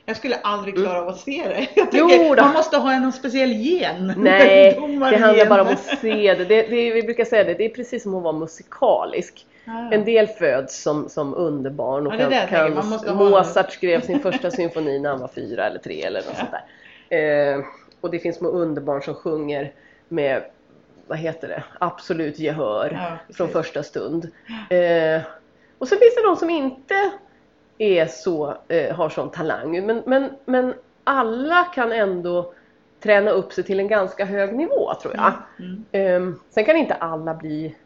jag 0.06 0.16
skulle 0.16 0.36
aldrig 0.36 0.74
klara 0.74 1.00
av 1.00 1.08
att 1.08 1.20
se 1.20 1.42
det. 1.48 1.66
Jag 1.80 1.90
tänker, 1.90 2.42
man 2.42 2.52
måste 2.52 2.76
ha 2.76 2.92
en 2.92 3.12
speciell 3.12 3.52
gen. 3.52 4.06
Nej, 4.16 4.78
det 5.10 5.16
handlar 5.16 5.46
bara 5.46 5.62
om 5.62 5.68
att 5.68 5.98
se 6.00 6.34
det. 6.34 6.44
det, 6.44 6.62
det 6.62 6.92
vi 6.92 7.02
brukar 7.02 7.24
säga 7.24 7.44
det, 7.44 7.54
det 7.54 7.64
är 7.64 7.74
precis 7.74 8.02
som 8.02 8.14
att 8.14 8.22
vara 8.22 8.38
musikalisk. 8.38 9.46
Ah. 9.66 9.90
En 9.92 10.04
del 10.04 10.26
föds 10.26 10.82
som, 10.82 11.08
som 11.08 11.34
underbarn 11.34 12.06
och 12.06 12.14
ja, 12.14 12.46
kan, 12.48 12.74
kan 12.98 13.16
Mozart 13.16 13.72
skrev 13.72 14.00
sin 14.00 14.20
första 14.20 14.50
symfoni 14.50 14.98
när 14.98 15.10
han 15.10 15.20
var 15.20 15.28
fyra 15.28 15.66
eller 15.66 15.78
tre 15.78 16.02
eller 16.02 16.20
något 16.20 16.28
ja. 16.32 16.38
sånt 16.38 16.50
där. 16.50 16.64
Eh, 17.08 17.64
och 18.04 18.10
det 18.10 18.18
finns 18.18 18.36
små 18.36 18.48
underbarn 18.48 19.02
som 19.02 19.14
sjunger 19.14 19.72
med 20.08 20.42
vad 21.06 21.18
heter 21.18 21.48
det, 21.48 21.64
absolut 21.78 22.38
gehör 22.38 23.18
ja, 23.28 23.34
från 23.34 23.48
första 23.48 23.82
stund. 23.82 24.30
Eh, 24.70 25.22
och 25.78 25.88
så 25.88 25.96
finns 25.96 26.14
det 26.14 26.22
de 26.26 26.36
som 26.36 26.50
inte 26.50 27.10
är 27.78 28.06
så, 28.06 28.56
eh, 28.68 28.94
har 28.94 29.08
sån 29.08 29.30
talang. 29.30 29.86
Men, 29.86 30.02
men, 30.06 30.30
men 30.44 30.74
alla 31.04 31.64
kan 31.64 31.92
ändå 31.92 32.52
träna 33.00 33.30
upp 33.30 33.52
sig 33.52 33.64
till 33.64 33.80
en 33.80 33.88
ganska 33.88 34.24
hög 34.24 34.54
nivå 34.54 34.94
tror 35.02 35.14
jag. 35.14 35.32
Mm. 35.58 35.84
Mm. 35.92 36.32
Eh, 36.32 36.38
sen 36.50 36.64
kan 36.64 36.76
inte 36.76 36.94
alla 36.94 37.34
bli, 37.34 37.76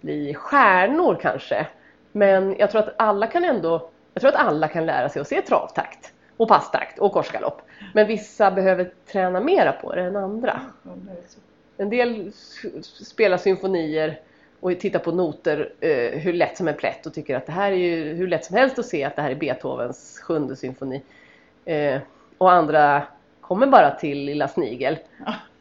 bli 0.00 0.34
stjärnor 0.34 1.18
kanske. 1.22 1.66
Men 2.12 2.56
jag 2.58 2.70
tror 2.70 2.82
att 2.82 2.94
alla 2.96 3.26
kan 3.26 3.44
ändå 3.44 3.90
jag 4.14 4.20
tror 4.20 4.32
att 4.32 4.46
alla 4.46 4.68
kan 4.68 4.86
lära 4.86 5.08
sig 5.08 5.22
att 5.22 5.28
se 5.28 5.42
travtakt 5.42 6.12
och 6.38 6.48
passtakt 6.48 6.98
och 6.98 7.12
korsgalopp. 7.12 7.62
Men 7.94 8.06
vissa 8.06 8.50
behöver 8.50 8.90
träna 9.12 9.40
mera 9.40 9.72
på 9.72 9.94
det 9.94 10.02
än 10.02 10.16
andra. 10.16 10.60
En 11.76 11.90
del 11.90 12.32
spelar 12.82 13.36
symfonier 13.36 14.20
och 14.60 14.80
tittar 14.80 14.98
på 14.98 15.12
noter 15.12 15.72
eh, 15.80 16.20
hur 16.20 16.32
lätt 16.32 16.56
som 16.56 16.68
en 16.68 16.74
plätt 16.74 17.06
och 17.06 17.14
tycker 17.14 17.36
att 17.36 17.46
det 17.46 17.52
här 17.52 17.72
är 17.72 17.76
ju 17.76 18.14
hur 18.14 18.28
lätt 18.28 18.44
som 18.44 18.56
helst 18.56 18.78
att 18.78 18.86
se 18.86 19.04
att 19.04 19.16
det 19.16 19.22
här 19.22 19.30
är 19.30 19.34
Beethovens 19.34 20.20
sjunde 20.24 20.56
symfoni. 20.56 21.02
Eh, 21.64 21.98
och 22.38 22.52
andra 22.52 23.02
kommer 23.40 23.66
bara 23.66 23.90
till 23.90 24.18
Lilla 24.18 24.48
Snigel. 24.48 24.98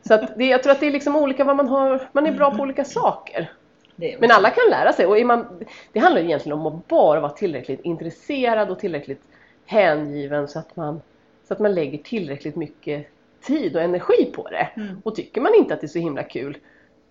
Så 0.08 0.14
att 0.14 0.38
det, 0.38 0.46
jag 0.46 0.64
tror 0.64 0.72
att 0.72 0.80
det 0.80 0.88
är 0.88 0.92
liksom 0.92 1.16
olika 1.16 1.44
vad 1.44 1.56
man 1.56 1.68
har, 1.68 2.10
man 2.12 2.28
är 2.28 2.32
bra 2.32 2.52
på 2.52 2.64
olika 2.64 2.84
saker. 2.86 3.52
Men 3.96 4.32
alla 4.32 4.50
kan 4.50 4.64
lära 4.70 4.94
sig 4.94 5.06
och 5.06 5.26
man, 5.26 5.66
det 5.92 6.00
handlar 6.00 6.22
egentligen 6.22 6.60
om 6.60 6.68
att 6.68 6.88
bara 6.88 7.20
vara 7.20 7.32
tillräckligt 7.32 7.82
intresserad 7.82 8.70
och 8.70 8.80
tillräckligt 8.80 9.22
hängiven 9.68 10.48
så 10.48 10.60
att 10.60 10.76
man, 10.76 11.02
så 11.48 11.54
att 11.54 11.60
man 11.60 11.76
lägger 11.76 11.98
tillräckligt 11.98 12.56
mycket 12.56 13.08
tid 13.42 13.76
och 13.76 13.82
energi 13.82 14.32
på 14.36 14.50
det. 14.50 14.70
Mm. 14.76 15.02
Och 15.04 15.16
tycker 15.16 15.42
man 15.42 15.56
inte 15.56 15.74
att 15.74 15.82
det 15.82 15.86
är 15.86 15.90
så 15.90 16.00
himla 16.00 16.24
kul 16.24 16.58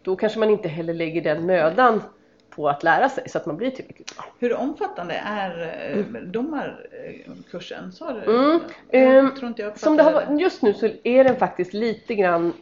då 0.02 0.16
kanske 0.16 0.38
man 0.38 0.50
inte 0.50 0.68
heller 0.68 0.94
lägger 0.94 1.22
den 1.22 1.46
mödan 1.46 2.02
på 2.50 2.68
att 2.68 2.82
lära 2.82 3.08
sig 3.08 3.28
så 3.28 3.38
att 3.38 3.46
man 3.46 3.56
blir 3.56 3.70
tillräckligt 3.70 4.16
bra. 4.16 4.24
Hur 4.38 4.54
omfattande 4.54 5.14
är 5.24 5.72
mm. 5.92 6.32
domarkursen? 6.32 7.92
Sa 7.92 8.12
du? 8.12 8.36
Mm. 8.36 8.60
Jag 8.90 9.16
ehm, 9.16 9.34
tror 9.34 9.48
inte 9.48 9.62
jag 9.62 9.78
Som 9.78 9.96
det 9.96 10.02
har, 10.02 10.36
just 10.40 10.62
nu 10.62 10.74
så 10.74 10.88
är 11.02 11.24
den 11.24 11.36
faktiskt 11.36 11.72
lite 11.72 12.14
grann, 12.14 12.52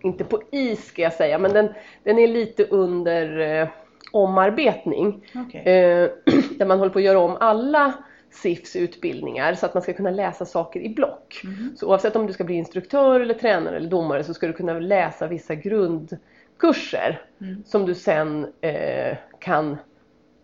inte 0.00 0.24
på 0.24 0.42
is 0.50 0.86
ska 0.86 1.02
jag 1.02 1.12
säga, 1.12 1.38
men 1.38 1.52
den, 1.52 1.68
den 2.02 2.18
är 2.18 2.28
lite 2.28 2.64
under 2.64 3.38
eh, 3.38 3.68
omarbetning. 4.12 5.26
Okay. 5.46 5.60
Eh, 5.60 6.10
där 6.58 6.66
man 6.66 6.78
håller 6.78 6.92
på 6.92 6.98
att 6.98 7.04
göra 7.04 7.18
om 7.18 7.36
alla 7.40 7.92
SIFs 8.34 8.76
utbildningar 8.76 9.54
så 9.54 9.66
att 9.66 9.74
man 9.74 9.82
ska 9.82 9.92
kunna 9.92 10.10
läsa 10.10 10.44
saker 10.44 10.80
i 10.80 10.88
block. 10.88 11.40
Mm. 11.44 11.76
Så 11.76 11.88
oavsett 11.88 12.16
om 12.16 12.26
du 12.26 12.32
ska 12.32 12.44
bli 12.44 12.54
instruktör 12.54 13.20
eller 13.20 13.34
tränare 13.34 13.76
eller 13.76 13.90
domare 13.90 14.24
så 14.24 14.34
ska 14.34 14.46
du 14.46 14.52
kunna 14.52 14.78
läsa 14.78 15.26
vissa 15.26 15.54
grundkurser 15.54 17.22
mm. 17.40 17.64
som 17.64 17.86
du 17.86 17.94
sen 17.94 18.52
eh, 18.60 19.16
kan 19.38 19.76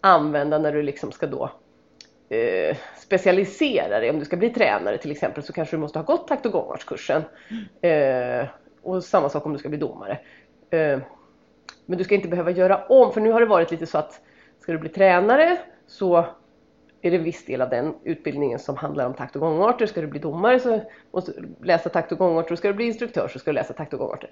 använda 0.00 0.59
när 0.59 0.72
du 0.72 0.83
liksom 0.83 1.12
ska 1.12 1.26
då 1.26 1.50
eh, 2.29 2.76
specialisera 2.98 4.00
dig. 4.00 4.11
Om 4.11 4.18
du 4.18 4.24
ska 4.24 4.37
bli 4.37 4.50
tränare 4.50 4.98
till 4.98 5.11
exempel 5.11 5.42
så 5.42 5.53
kanske 5.53 5.76
du 5.76 5.81
måste 5.81 5.98
ha 5.98 6.05
gått 6.05 6.29
takt 6.29 6.46
och 6.46 6.53
gångartskursen. 6.53 7.22
Mm. 7.83 8.40
Eh, 8.42 8.48
och 8.83 9.05
samma 9.05 9.29
sak 9.29 9.46
om 9.46 9.53
du 9.53 9.59
ska 9.59 9.68
bli 9.68 9.79
domare. 9.79 10.18
Eh, 10.70 10.98
men 11.87 11.98
du 11.98 12.05
ska 12.05 12.14
inte 12.14 12.29
behöva 12.29 12.50
göra 12.50 12.85
om, 12.85 13.12
för 13.12 13.20
nu 13.20 13.33
har 13.33 13.40
det 13.40 13.46
varit 13.46 13.70
lite 13.70 13.87
så 13.87 13.98
att 13.98 14.20
ska 14.61 14.72
du 14.72 14.79
bli 14.79 14.88
tränare 14.88 15.59
så 15.87 16.26
är 17.03 17.11
det 17.11 17.17
en 17.17 17.25
viss 17.25 17.45
del 17.45 17.63
av 17.63 17.71
den 17.71 17.95
utbildningen 18.05 18.59
som 18.59 18.77
handlar 18.77 19.07
om 19.07 19.15
takt 19.15 19.37
och 19.37 19.41
gångarter. 19.41 19.87
Ska 19.87 20.01
du 20.01 20.07
bli 20.07 20.21
domare 20.21 20.61
så 20.61 20.83
måste 21.13 21.33
du 21.33 21.67
läsa 21.67 21.89
takt 21.89 22.13
och 22.13 22.19
gångarter 22.19 22.53
och 22.53 22.59
ska 22.59 22.69
du 22.69 22.75
bli 22.75 22.87
instruktör 22.87 23.29
så 23.29 23.39
ska 23.39 23.51
du 23.51 23.55
läsa 23.55 23.73
takt 23.73 23.93
och 23.93 23.99
gångarter. 23.99 24.31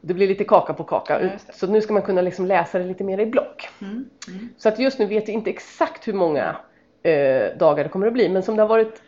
Det 0.00 0.14
blir 0.14 0.28
lite 0.28 0.44
kaka 0.44 0.74
på 0.74 0.84
kaka. 0.84 1.22
Ja, 1.22 1.30
så 1.52 1.66
nu 1.66 1.80
ska 1.80 1.92
man 1.92 2.02
kunna 2.02 2.22
liksom 2.22 2.46
läsa 2.46 2.78
det 2.78 2.84
lite 2.84 3.04
mer 3.04 3.18
i 3.18 3.26
block. 3.26 3.68
Mm. 3.80 4.04
Mm. 4.28 4.48
Så 4.56 4.68
att 4.68 4.78
just 4.78 4.98
nu 4.98 5.06
vet 5.06 5.28
jag 5.28 5.34
inte 5.34 5.50
exakt 5.50 6.08
hur 6.08 6.12
många 6.12 6.56
eh, 7.02 7.56
dagar 7.58 7.84
det 7.84 7.90
kommer 7.90 8.06
att 8.06 8.12
bli. 8.12 8.28
Men 8.28 8.42
som 8.42 8.56
det 8.56 8.62
har 8.62 8.68
varit 8.68 9.02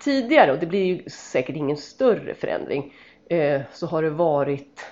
tidigare, 0.00 0.52
och 0.52 0.58
det 0.58 0.66
blir 0.66 0.84
ju 0.84 1.08
säkert 1.08 1.56
ingen 1.56 1.76
större 1.76 2.34
förändring, 2.34 2.94
eh, 3.28 3.60
så 3.72 3.86
har 3.86 4.02
det 4.02 4.10
varit, 4.10 4.86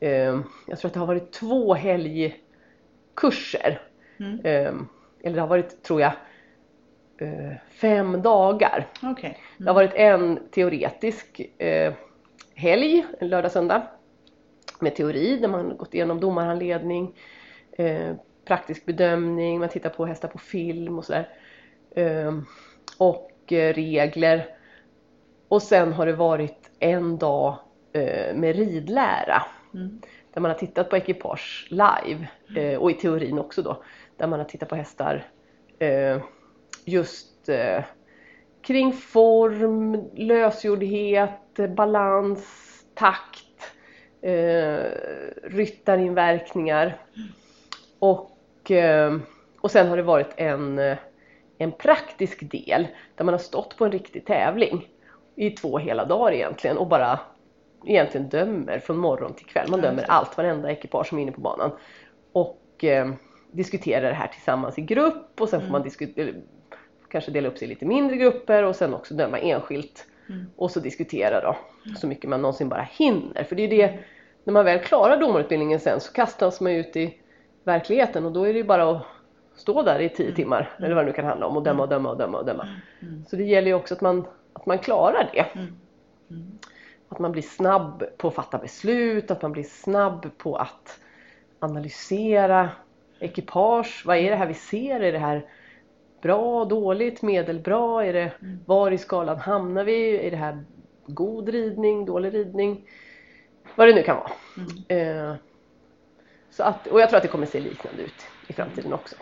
eh, 0.00 0.40
jag 0.66 0.78
tror 0.78 0.86
att 0.86 0.94
det 0.94 1.00
har 1.00 1.06
varit 1.06 1.32
två 1.32 1.74
helgkurser. 1.74 2.40
Mm. 4.20 4.40
Eh, 4.44 4.72
eller 5.24 5.34
det 5.34 5.40
har 5.40 5.48
varit, 5.48 5.82
tror 5.82 6.00
jag, 6.00 6.12
fem 7.70 8.22
dagar. 8.22 8.86
Okay. 9.02 9.30
Mm. 9.30 9.40
Det 9.58 9.66
har 9.66 9.74
varit 9.74 9.94
en 9.94 10.48
teoretisk 10.50 11.40
eh, 11.58 11.92
helg, 12.54 13.04
en 13.18 13.28
lördag-söndag, 13.28 13.82
med 14.80 14.96
teori 14.96 15.36
där 15.36 15.48
man 15.48 15.76
gått 15.76 15.94
igenom 15.94 16.20
domarhandledning, 16.20 17.14
eh, 17.72 18.14
praktisk 18.44 18.86
bedömning, 18.86 19.60
man 19.60 19.68
tittar 19.68 19.90
på 19.90 20.06
hästar 20.06 20.28
på 20.28 20.38
film 20.38 20.98
och 20.98 21.04
sådär. 21.04 21.28
Eh, 21.96 22.32
och 22.98 23.52
eh, 23.52 23.74
regler. 23.74 24.46
Och 25.48 25.62
sen 25.62 25.92
har 25.92 26.06
det 26.06 26.12
varit 26.12 26.70
en 26.78 27.18
dag 27.18 27.58
eh, 27.92 28.34
med 28.34 28.56
ridlära. 28.56 29.42
Mm. 29.74 30.00
Där 30.34 30.40
man 30.40 30.50
har 30.50 30.58
tittat 30.58 30.90
på 30.90 30.96
ekipage 30.96 31.68
live 31.70 32.28
eh, 32.56 32.78
och 32.78 32.90
i 32.90 32.94
teorin 32.94 33.38
också 33.38 33.62
då. 33.62 33.82
Där 34.16 34.26
man 34.26 34.38
har 34.38 34.46
tittat 34.46 34.68
på 34.68 34.74
hästar 34.74 35.24
just 36.84 37.48
eh, 37.48 37.84
kring 38.62 38.92
form, 38.92 40.10
lösgjordhet, 40.14 41.74
balans, 41.76 42.44
takt, 42.94 43.72
eh, 44.22 44.84
ryttarinverkningar. 45.42 46.96
Och, 47.98 48.70
eh, 48.70 49.16
och 49.60 49.70
sen 49.70 49.88
har 49.88 49.96
det 49.96 50.02
varit 50.02 50.34
en, 50.36 50.78
en 51.58 51.72
praktisk 51.72 52.50
del 52.50 52.86
där 53.14 53.24
man 53.24 53.34
har 53.34 53.38
stått 53.38 53.76
på 53.76 53.84
en 53.84 53.92
riktig 53.92 54.26
tävling 54.26 54.88
i 55.36 55.50
två 55.50 55.78
hela 55.78 56.04
dagar 56.04 56.32
egentligen 56.32 56.78
och 56.78 56.86
bara 56.86 57.20
egentligen 57.86 58.28
dömer 58.28 58.78
från 58.78 58.96
morgon 58.96 59.34
till 59.34 59.46
kväll. 59.46 59.70
Man 59.70 59.80
dömer 59.80 60.04
allt, 60.08 60.36
varenda 60.36 60.70
ekipage 60.72 61.06
som 61.06 61.18
är 61.18 61.22
inne 61.22 61.32
på 61.32 61.40
banan. 61.40 61.70
Och 62.32 62.84
eh, 62.84 63.12
diskuterar 63.52 64.08
det 64.08 64.14
här 64.14 64.28
tillsammans 64.28 64.78
i 64.78 64.82
grupp 64.82 65.40
och 65.40 65.48
sen 65.48 65.60
får 65.60 65.68
man 65.68 65.82
diskutera 65.82 66.32
kanske 67.12 67.30
dela 67.30 67.48
upp 67.48 67.58
sig 67.58 67.66
i 67.66 67.68
lite 67.68 67.84
mindre 67.84 68.16
grupper 68.16 68.62
och 68.62 68.76
sen 68.76 68.94
också 68.94 69.14
döma 69.14 69.38
enskilt. 69.38 70.06
Mm. 70.28 70.46
Och 70.56 70.70
så 70.70 70.80
diskutera 70.80 71.40
då 71.40 71.56
mm. 71.86 71.96
så 71.96 72.06
mycket 72.06 72.30
man 72.30 72.42
någonsin 72.42 72.68
bara 72.68 72.88
hinner. 72.90 73.44
För 73.44 73.56
det 73.56 73.62
är 73.62 73.68
det, 73.68 73.98
när 74.44 74.52
man 74.52 74.64
väl 74.64 74.78
klarar 74.78 75.16
domarutbildningen 75.16 75.80
sen 75.80 76.00
så 76.00 76.12
kastas 76.12 76.60
man 76.60 76.72
ut 76.72 76.96
i 76.96 77.18
verkligheten 77.64 78.24
och 78.24 78.32
då 78.32 78.44
är 78.44 78.52
det 78.52 78.58
ju 78.58 78.64
bara 78.64 78.90
att 78.90 79.02
stå 79.56 79.82
där 79.82 80.00
i 80.00 80.08
tio 80.08 80.24
mm. 80.24 80.36
timmar 80.36 80.60
mm. 80.76 80.84
eller 80.84 80.94
vad 80.94 81.04
det 81.04 81.10
nu 81.10 81.16
kan 81.16 81.24
handla 81.24 81.46
om 81.46 81.56
och 81.56 81.62
döma 81.62 81.82
och 81.82 81.88
döma 81.88 82.10
och 82.10 82.18
döma 82.18 82.38
och 82.38 82.46
döma. 82.46 82.68
Så 83.26 83.36
det 83.36 83.44
gäller 83.44 83.68
ju 83.68 83.74
också 83.74 83.94
att 83.94 84.00
man, 84.00 84.26
att 84.52 84.66
man 84.66 84.78
klarar 84.78 85.30
det. 85.32 85.46
Att 87.08 87.18
man 87.18 87.32
blir 87.32 87.42
snabb 87.42 88.04
på 88.16 88.28
att 88.28 88.34
fatta 88.34 88.58
beslut, 88.58 89.30
att 89.30 89.42
man 89.42 89.52
blir 89.52 89.62
snabb 89.62 90.38
på 90.38 90.56
att 90.56 91.00
analysera 91.58 92.68
ekipage. 93.18 94.02
Vad 94.06 94.16
är 94.16 94.30
det 94.30 94.36
här 94.36 94.46
vi 94.46 94.54
ser? 94.54 95.00
Är 95.00 95.12
det 95.12 95.18
här 95.18 95.44
bra, 96.22 96.64
dåligt, 96.64 97.22
medelbra? 97.22 98.04
Är 98.06 98.12
det, 98.12 98.32
mm. 98.40 98.58
Var 98.66 98.90
i 98.90 98.98
skalan 98.98 99.38
hamnar 99.38 99.84
vi? 99.84 100.26
Är 100.26 100.30
det 100.30 100.36
här 100.36 100.64
god 101.06 101.48
ridning, 101.48 102.04
dålig 102.04 102.34
ridning? 102.34 102.88
Vad 103.74 103.88
det 103.88 103.94
nu 103.94 104.02
kan 104.02 104.16
vara. 104.16 104.32
Mm. 104.56 105.28
Eh, 105.28 105.36
så 106.50 106.62
att, 106.62 106.86
och 106.86 107.00
jag 107.00 107.08
tror 107.08 107.16
att 107.16 107.22
det 107.22 107.28
kommer 107.28 107.46
se 107.46 107.60
liknande 107.60 108.02
ut 108.02 108.26
i 108.48 108.52
framtiden 108.52 108.92
också. 108.92 109.16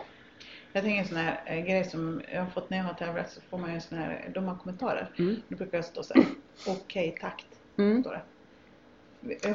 Jag 0.73 0.83
tänker 0.83 1.01
en 1.01 1.07
sån 1.07 1.17
här 1.17 1.41
eh, 1.45 1.65
grej 1.65 1.83
som 1.83 2.21
jag 2.33 2.41
har 2.41 2.49
fått 2.49 2.69
när 2.69 2.77
jag 2.77 2.85
har 2.85 2.93
tävlat 2.93 3.31
så 3.31 3.41
får 3.41 3.57
man 3.57 3.69
ju 3.69 3.75
en 3.75 3.81
sån 3.81 3.97
här, 3.97 4.31
de 4.33 4.45
har 4.45 4.55
kommentarer. 4.55 5.09
Mm. 5.19 5.41
Det 5.47 5.55
brukar 5.55 5.81
stå 5.81 6.03
så 6.03 6.13
här, 6.13 6.23
okej 6.67 7.09
okay, 7.09 7.21
takt. 7.21 7.47
Mm. 7.77 8.03
Står 8.03 8.11
det. 8.11 8.21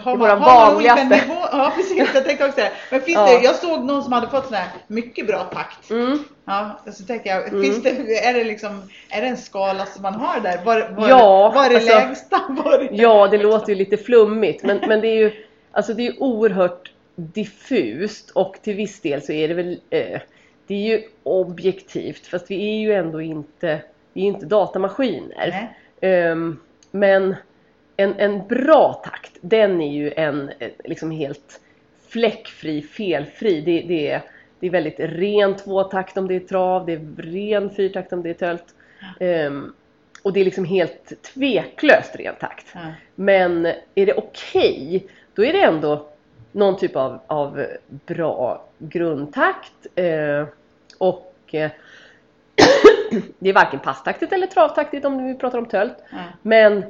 Har 0.00 0.16
man, 0.16 0.30
har 0.30 0.66
man 0.66 0.76
olika 0.76 0.94
nivå? 0.94 1.34
Ja 1.52 1.72
precis, 1.76 2.12
jag 2.14 2.24
tänkte 2.24 2.44
också 2.44 2.60
det. 2.60 2.72
Men 2.90 3.00
finns 3.00 3.16
ja. 3.16 3.26
det, 3.26 3.44
jag 3.44 3.54
såg 3.54 3.84
någon 3.84 4.02
som 4.02 4.12
hade 4.12 4.28
fått 4.28 4.44
sån 4.44 4.54
här 4.54 4.68
mycket 4.86 5.26
bra 5.26 5.44
takt. 5.44 5.90
Mm. 5.90 6.18
Ja, 6.44 6.80
så 6.92 7.04
tänker 7.04 7.30
jag, 7.30 7.48
mm. 7.48 7.62
finns 7.62 7.82
det, 7.82 8.18
är, 8.24 8.34
det 8.34 8.44
liksom, 8.44 8.82
är 9.10 9.20
det 9.20 9.26
en 9.26 9.36
skala 9.36 9.86
som 9.86 10.02
man 10.02 10.14
har 10.14 10.40
där? 10.40 10.64
Var, 10.64 10.88
var, 10.96 11.08
ja, 11.08 11.52
var 11.54 11.68
det 11.68 11.76
alltså, 11.76 11.94
lägsta? 11.94 12.42
Var 12.64 12.78
det 12.78 12.88
ja, 12.92 13.28
det 13.28 13.38
låter 13.38 13.68
ju 13.68 13.74
lite 13.74 13.96
flummigt 13.96 14.62
men, 14.62 14.80
men 14.88 15.00
det 15.00 15.08
är 15.08 15.16
ju 15.16 15.32
alltså 15.72 15.94
det 15.94 16.06
är 16.06 16.22
oerhört 16.22 16.92
diffust 17.16 18.30
och 18.30 18.56
till 18.62 18.74
viss 18.76 19.00
del 19.00 19.22
så 19.22 19.32
är 19.32 19.48
det 19.48 19.54
väl 19.54 19.80
eh, 19.90 20.20
det 20.66 20.74
är 20.74 20.96
ju 20.96 21.02
objektivt 21.22 22.26
fast 22.26 22.50
vi 22.50 22.70
är 22.70 22.80
ju 22.80 22.92
ändå 22.92 23.20
inte, 23.20 23.80
vi 24.12 24.22
är 24.22 24.26
inte 24.26 24.46
datamaskiner. 24.46 25.72
Um, 26.00 26.60
men 26.90 27.34
en, 27.96 28.14
en 28.18 28.46
bra 28.46 29.02
takt, 29.04 29.32
den 29.40 29.80
är 29.80 29.92
ju 29.92 30.12
en 30.16 30.50
liksom 30.84 31.10
helt 31.10 31.60
fläckfri, 32.08 32.82
felfri. 32.82 33.60
Det, 33.60 33.80
det, 33.88 34.10
är, 34.10 34.22
det 34.60 34.66
är 34.66 34.70
väldigt 34.70 35.00
ren 35.00 35.56
tvåtakt 35.56 36.16
om 36.16 36.28
det 36.28 36.34
är 36.34 36.40
trav, 36.40 36.86
det 36.86 36.92
är 36.92 37.06
ren 37.16 37.70
fyrtakt 37.70 38.12
om 38.12 38.22
det 38.22 38.30
är 38.30 38.34
tölt. 38.34 38.74
Um, 39.20 39.74
och 40.22 40.32
det 40.32 40.40
är 40.40 40.44
liksom 40.44 40.64
helt 40.64 41.22
tveklöst 41.22 42.16
ren 42.16 42.34
takt. 42.40 42.74
Mm. 42.74 42.92
Men 43.14 43.66
är 43.94 44.06
det 44.06 44.14
okej, 44.14 44.96
okay, 44.96 45.08
då 45.34 45.44
är 45.44 45.52
det 45.52 45.62
ändå 45.62 46.08
någon 46.52 46.76
typ 46.76 46.96
av, 46.96 47.20
av 47.26 47.66
bra 47.88 48.68
grundtakt. 48.78 49.86
Uh, 50.00 50.46
och 50.98 51.34
uh, 51.54 51.68
det 53.38 53.50
är 53.50 53.54
varken 53.54 53.80
passtaktigt 53.80 54.32
eller 54.32 54.46
travtaktigt 54.46 55.04
om 55.04 55.26
vi 55.26 55.34
pratar 55.34 55.58
om 55.58 55.66
tölt. 55.66 55.96
Mm. 56.12 56.24
Men 56.42 56.84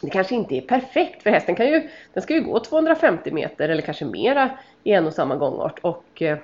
det 0.00 0.10
kanske 0.10 0.34
inte 0.34 0.54
är 0.54 0.60
perfekt 0.60 1.22
för 1.22 1.30
hästen 1.30 1.54
kan 1.54 1.66
ju, 1.66 1.88
den 2.12 2.22
ska 2.22 2.34
ju 2.34 2.40
gå 2.40 2.60
250 2.60 3.30
meter 3.30 3.68
eller 3.68 3.82
kanske 3.82 4.04
mera 4.04 4.50
i 4.82 4.92
en 4.92 5.06
och 5.06 5.12
samma 5.12 5.36
gångart. 5.36 5.78
Och 5.78 6.22
eh, 6.22 6.38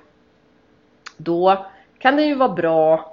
då 1.16 1.66
kan 1.98 2.16
det 2.16 2.22
ju 2.22 2.34
vara 2.34 2.48
bra 2.52 3.09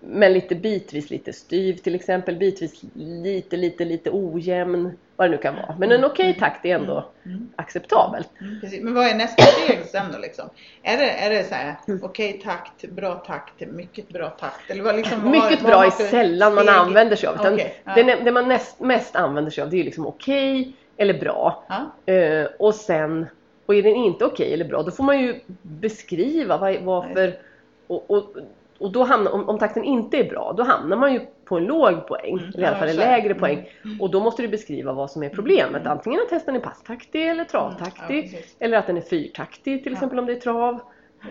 men 0.00 0.32
lite 0.32 0.54
bitvis 0.54 1.10
lite 1.10 1.32
styv 1.32 1.76
till 1.76 1.94
exempel, 1.94 2.36
bitvis 2.36 2.82
lite 2.94 3.56
lite 3.56 3.84
lite 3.84 4.10
ojämn 4.10 4.92
vad 5.16 5.30
det 5.30 5.36
nu 5.36 5.42
kan 5.42 5.54
vara. 5.54 5.76
Men 5.78 5.92
en 5.92 6.04
okej 6.04 6.30
okay 6.30 6.40
takt 6.40 6.64
är 6.64 6.74
ändå 6.74 6.92
mm. 7.24 7.36
mm. 7.36 7.48
acceptabelt. 7.56 8.28
Mm, 8.40 8.84
Men 8.84 8.94
vad 8.94 9.06
är 9.06 9.14
nästa 9.14 9.42
steg 9.42 9.78
sen 9.86 10.12
då 10.12 10.18
liksom? 10.18 10.50
Är 10.82 10.96
det, 10.96 11.10
är 11.10 11.30
det 11.30 11.44
så 11.44 11.54
här 11.54 11.76
mm. 11.88 12.04
okej 12.04 12.28
okay, 12.28 12.42
takt, 12.42 12.84
bra 12.90 13.14
takt, 13.14 13.60
mycket 13.60 14.08
bra 14.08 14.28
takt? 14.28 14.70
Eller 14.70 14.82
vad 14.82 14.96
liksom, 14.96 15.30
mycket 15.30 15.62
vad, 15.62 15.72
bra 15.72 15.84
är 15.84 15.90
sällan 15.90 16.54
man 16.54 16.68
använder 16.68 17.16
sig 17.16 17.28
av. 17.28 17.40
Okay, 17.40 17.70
ja. 17.84 17.94
det, 17.94 18.02
det, 18.02 18.32
man 18.32 18.48
näst, 18.48 18.80
mest 18.80 19.16
använder 19.16 19.50
sig 19.50 19.62
av 19.64 19.70
det 19.70 19.80
är 19.80 19.84
liksom 19.84 20.06
okej 20.06 20.60
okay 20.60 20.72
eller 20.96 21.20
bra. 21.20 21.64
Ja. 22.06 22.14
Uh, 22.14 22.46
och 22.58 22.74
sen, 22.74 23.26
och 23.66 23.74
är 23.74 23.82
den 23.82 23.94
inte 23.94 24.24
okej 24.24 24.54
eller 24.54 24.64
bra 24.64 24.82
då 24.82 24.90
får 24.90 25.04
man 25.04 25.20
ju 25.20 25.40
beskriva 25.62 26.56
vad, 26.56 26.82
varför 26.82 27.38
och, 27.86 28.10
och 28.10 28.36
och 28.82 28.92
då 28.92 29.04
hamnar, 29.04 29.30
om, 29.30 29.48
om, 29.48 29.58
takten 29.58 29.84
inte 29.84 30.16
är 30.16 30.30
bra, 30.30 30.54
då 30.56 30.62
hamnar 30.62 30.96
man 30.96 31.12
ju 31.12 31.20
på 31.44 31.56
en 31.56 31.64
låg 31.64 32.06
poäng, 32.06 32.38
mm. 32.38 32.48
eller 32.54 32.62
i 32.62 32.66
alla 32.66 32.78
fall 32.78 32.88
en 32.88 32.96
lägre 32.96 33.34
poäng. 33.34 33.70
Mm. 33.84 34.00
Och 34.00 34.10
då 34.10 34.20
måste 34.20 34.42
du 34.42 34.48
beskriva 34.48 34.92
vad 34.92 35.10
som 35.10 35.22
är 35.22 35.28
problemet. 35.28 35.80
Mm. 35.80 35.92
Antingen 35.92 36.20
att 36.20 36.30
hästen 36.30 36.56
är 36.56 36.60
passtaktig 36.60 37.28
eller 37.28 37.44
travtaktig. 37.44 38.18
Mm. 38.18 38.34
Ja, 38.34 38.66
eller 38.66 38.78
att 38.78 38.86
den 38.86 38.96
är 38.96 39.00
fyrtaktig 39.00 39.82
till 39.82 39.92
exempel 39.92 40.18
om 40.18 40.26
det 40.26 40.32
är 40.32 40.40
trav. 40.40 40.80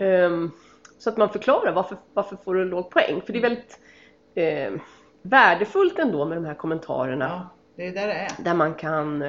Um, 0.00 0.50
så 0.98 1.10
att 1.10 1.16
man 1.16 1.28
förklarar 1.28 1.72
varför, 1.72 1.96
varför 2.14 2.36
får 2.36 2.54
du 2.54 2.62
en 2.62 2.68
låg 2.68 2.90
poäng. 2.90 3.20
För 3.26 3.32
det 3.32 3.38
är 3.38 3.42
väldigt 3.42 3.78
eh, 4.34 4.72
värdefullt 5.22 5.98
ändå 5.98 6.24
med 6.24 6.36
de 6.36 6.44
här 6.44 6.54
kommentarerna. 6.54 7.24
Ja, 7.24 7.48
det 7.76 7.86
är 7.86 7.92
där 7.92 8.06
det 8.06 8.14
är. 8.14 8.44
Där 8.44 8.54
man 8.54 8.74
kan 8.74 9.22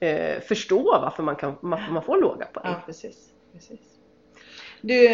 eh, 0.00 0.40
förstå 0.40 0.98
varför 1.02 1.22
man, 1.22 1.36
kan, 1.36 1.56
varför 1.60 1.92
man 1.92 2.02
får 2.02 2.20
låga 2.22 2.46
poäng. 2.46 2.72
Ja, 2.72 2.82
precis. 2.86 3.28
precis. 3.52 3.97
Du, 4.80 5.08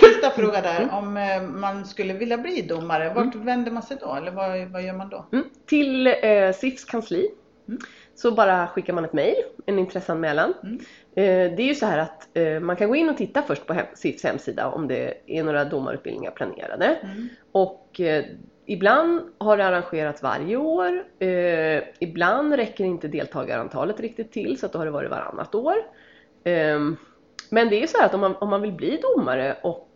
sista 0.00 0.30
fråga 0.30 0.60
där. 0.60 0.88
Om 0.92 1.16
eh, 1.16 1.42
man 1.42 1.84
skulle 1.84 2.12
vilja 2.12 2.38
bli 2.38 2.62
domare, 2.62 3.12
vart 3.14 3.34
mm. 3.34 3.46
vänder 3.46 3.70
man 3.70 3.82
sig 3.82 3.96
då? 4.00 4.14
Eller 4.14 4.30
vad, 4.30 4.68
vad 4.68 4.82
gör 4.82 4.92
man 4.92 5.08
då? 5.08 5.26
Mm. 5.32 5.44
Till 5.66 6.06
eh, 6.06 6.52
SIFs 6.54 6.84
kansli. 6.84 7.30
Mm. 7.68 7.80
Så 8.14 8.32
bara 8.32 8.66
skickar 8.66 8.92
man 8.92 9.04
ett 9.04 9.12
mejl, 9.12 9.34
en 9.66 9.78
intresseanmälan. 9.78 10.54
Mm. 10.62 10.76
Eh, 11.14 11.56
det 11.56 11.62
är 11.62 11.66
ju 11.66 11.74
så 11.74 11.86
här 11.86 11.98
att 11.98 12.28
eh, 12.34 12.60
man 12.60 12.76
kan 12.76 12.88
gå 12.88 12.96
in 12.96 13.08
och 13.08 13.16
titta 13.16 13.42
först 13.42 13.66
på 13.66 13.72
hem, 13.72 13.86
SIFs 13.94 14.24
hemsida 14.24 14.68
om 14.68 14.88
det 14.88 15.14
är 15.26 15.42
några 15.42 15.64
domarutbildningar 15.64 16.30
planerade. 16.30 16.98
Mm. 17.02 17.28
Och 17.52 18.00
eh, 18.00 18.24
Ibland 18.70 19.20
har 19.38 19.56
det 19.56 19.66
arrangerats 19.66 20.22
varje 20.22 20.56
år. 20.56 21.04
Eh, 21.18 21.82
ibland 21.98 22.54
räcker 22.54 22.84
inte 22.84 23.08
deltagarantalet 23.08 24.00
riktigt 24.00 24.32
till 24.32 24.58
så 24.58 24.66
att 24.66 24.72
då 24.72 24.78
har 24.78 24.86
det 24.86 24.90
varit 24.90 25.10
varannat 25.10 25.54
år. 25.54 25.74
Men 27.50 27.68
det 27.70 27.82
är 27.82 27.86
så 27.86 28.02
att 28.02 28.14
om 28.14 28.20
man, 28.20 28.36
om 28.36 28.50
man 28.50 28.62
vill 28.62 28.72
bli 28.72 29.00
domare 29.02 29.56
och 29.62 29.88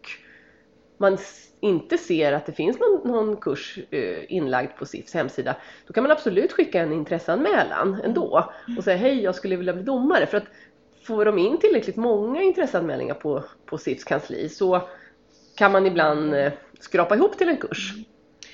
man 0.99 1.19
inte 1.61 1.99
ser 1.99 2.33
att 2.33 2.47
det 2.47 2.53
finns 2.53 2.79
någon, 2.79 3.13
någon 3.13 3.37
kurs 3.37 3.79
eh, 3.91 4.33
inlagd 4.33 4.77
på 4.79 4.87
SIFs 4.87 5.15
hemsida, 5.15 5.57
då 5.87 5.93
kan 5.93 6.03
man 6.03 6.13
absolut 6.13 6.53
skicka 6.53 6.81
en 6.81 6.93
intresseanmälan 6.93 8.01
ändå 8.05 8.49
och 8.79 8.85
säga 8.85 8.97
hej, 8.97 9.23
jag 9.23 9.35
skulle 9.35 9.57
vilja 9.57 9.73
bli 9.73 9.83
domare. 9.83 10.27
För 10.27 10.37
att 10.37 10.47
får 11.07 11.25
de 11.25 11.39
in 11.39 11.59
tillräckligt 11.59 11.97
många 11.97 12.43
intresseanmälningar 12.43 13.15
på, 13.15 13.45
på 13.67 13.79
SIFs 13.79 14.05
kansli 14.05 14.49
så 14.49 14.89
kan 15.57 15.73
man 15.73 15.87
ibland 15.87 16.35
eh, 16.35 16.53
skrapa 16.81 17.15
ihop 17.17 17.39
till 17.39 17.49
en 17.49 17.57
kurs. 17.57 17.95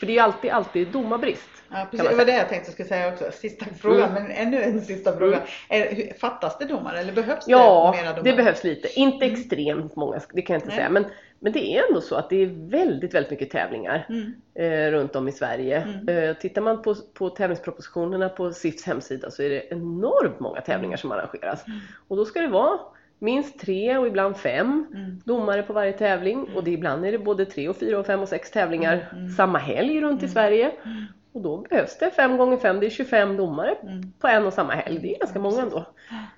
För 0.01 0.07
det 0.07 0.19
är 0.19 0.23
alltid, 0.23 0.51
alltid 0.51 0.89
domarbrist. 0.89 1.51
Ja, 1.71 1.87
precis. 1.91 2.09
Det 2.09 2.17
var 2.17 2.25
det 2.25 2.33
jag 2.33 2.49
tänkte 2.49 2.69
jag 2.69 2.73
skulle 2.73 2.89
säga 2.89 3.13
också. 3.13 3.25
Sista 3.33 3.67
frågan, 3.81 4.11
mm. 4.11 4.23
men 4.23 4.33
ännu 4.33 4.63
en 4.63 4.81
sista 4.81 5.17
fråga. 5.17 5.41
Mm. 5.69 6.15
Fattas 6.21 6.59
det 6.59 6.65
domare 6.65 7.01
eller 7.01 7.13
behövs 7.13 7.45
det 7.45 7.53
ja, 7.53 7.95
mera 7.97 8.03
domare? 8.03 8.17
Ja, 8.17 8.23
det 8.23 8.37
behövs 8.37 8.65
lite. 8.65 8.89
Inte 9.01 9.27
mm. 9.27 9.41
extremt 9.41 9.97
många, 9.97 10.21
det 10.33 10.43
kan 10.43 10.55
jag 10.55 10.59
inte 10.59 10.69
Nej. 10.69 10.77
säga. 10.77 10.89
Men, 10.91 11.05
men 11.39 11.53
det 11.53 11.77
är 11.77 11.89
ändå 11.89 12.01
så 12.01 12.15
att 12.15 12.31
det 12.31 12.43
är 12.43 12.71
väldigt, 12.71 13.15
väldigt 13.15 13.31
mycket 13.31 13.51
tävlingar 13.51 14.07
mm. 14.09 14.35
eh, 14.55 14.91
runt 14.91 15.17
om 15.17 15.29
i 15.29 15.33
Sverige. 15.33 15.81
Mm. 15.81 16.09
Eh, 16.09 16.37
tittar 16.37 16.63
man 16.63 16.83
på, 16.83 16.95
på 17.15 17.31
tävlingspropositionerna 17.31 18.29
på 18.29 18.53
SIFs 18.53 18.85
hemsida 18.85 19.31
så 19.31 19.43
är 19.43 19.51
det 19.51 19.73
enormt 19.73 20.41
många 20.41 20.61
tävlingar 20.61 20.97
som 20.97 21.13
arrangeras. 21.13 21.65
Och 22.09 22.17
då 22.17 22.25
ska 22.25 22.41
det 22.41 22.49
vara 22.49 22.79
minst 23.21 23.61
tre 23.61 23.99
och 23.99 24.07
ibland 24.07 24.37
fem 24.37 24.87
mm. 24.95 25.21
domare 25.25 25.63
på 25.63 25.73
varje 25.73 25.93
tävling. 25.93 26.49
Och 26.57 26.65
det, 26.65 26.71
ibland 26.71 27.05
är 27.05 27.13
det 27.13 27.19
både 27.19 27.47
tre 27.47 27.69
och 27.69 27.77
fyra 27.77 27.99
och 27.99 28.07
fem 28.07 28.21
och 28.21 28.29
sex 28.29 28.51
tävlingar 28.51 28.95
mm. 28.95 29.23
mm. 29.25 29.29
samma 29.29 29.59
helg 29.59 30.01
runt 30.01 30.23
i 30.23 30.25
mm. 30.25 30.33
Sverige. 30.33 30.71
Mm. 30.85 31.05
Och 31.33 31.43
då 31.43 31.57
behövs 31.57 31.99
det 31.99 32.11
fem 32.11 32.37
gånger 32.37 32.57
fem, 32.57 32.81
det 32.81 32.87
är 32.87 32.91
25 32.91 33.37
domare 33.37 33.77
på 34.19 34.29
en 34.29 34.47
och 34.47 34.53
samma 34.53 34.73
helg. 34.73 34.99
Det 34.99 35.15
är 35.15 35.19
ganska 35.19 35.39
många 35.39 35.63
ändå. 35.63 35.87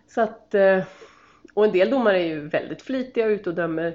Så 0.06 0.20
att, 0.20 0.54
eh, 0.54 0.84
och 1.54 1.64
en 1.64 1.72
del 1.72 1.90
domare 1.90 2.20
är 2.20 2.26
ju 2.26 2.48
väldigt 2.48 2.82
flitiga 2.82 3.26
och 3.26 3.30
ute 3.30 3.50
och 3.50 3.56
dömer 3.56 3.94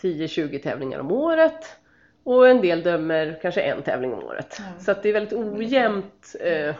10-20 0.00 0.58
tävlingar 0.58 0.98
om 0.98 1.12
året. 1.12 1.76
Och 2.24 2.48
en 2.48 2.60
del 2.60 2.82
dömer 2.82 3.38
kanske 3.42 3.60
en 3.60 3.82
tävling 3.82 4.14
om 4.14 4.24
året. 4.24 4.58
Mm. 4.58 4.80
Så 4.80 4.94
det 5.02 5.08
är 5.08 5.12
väldigt 5.12 5.32
ojämnt 5.32 6.36
eh, 6.40 6.74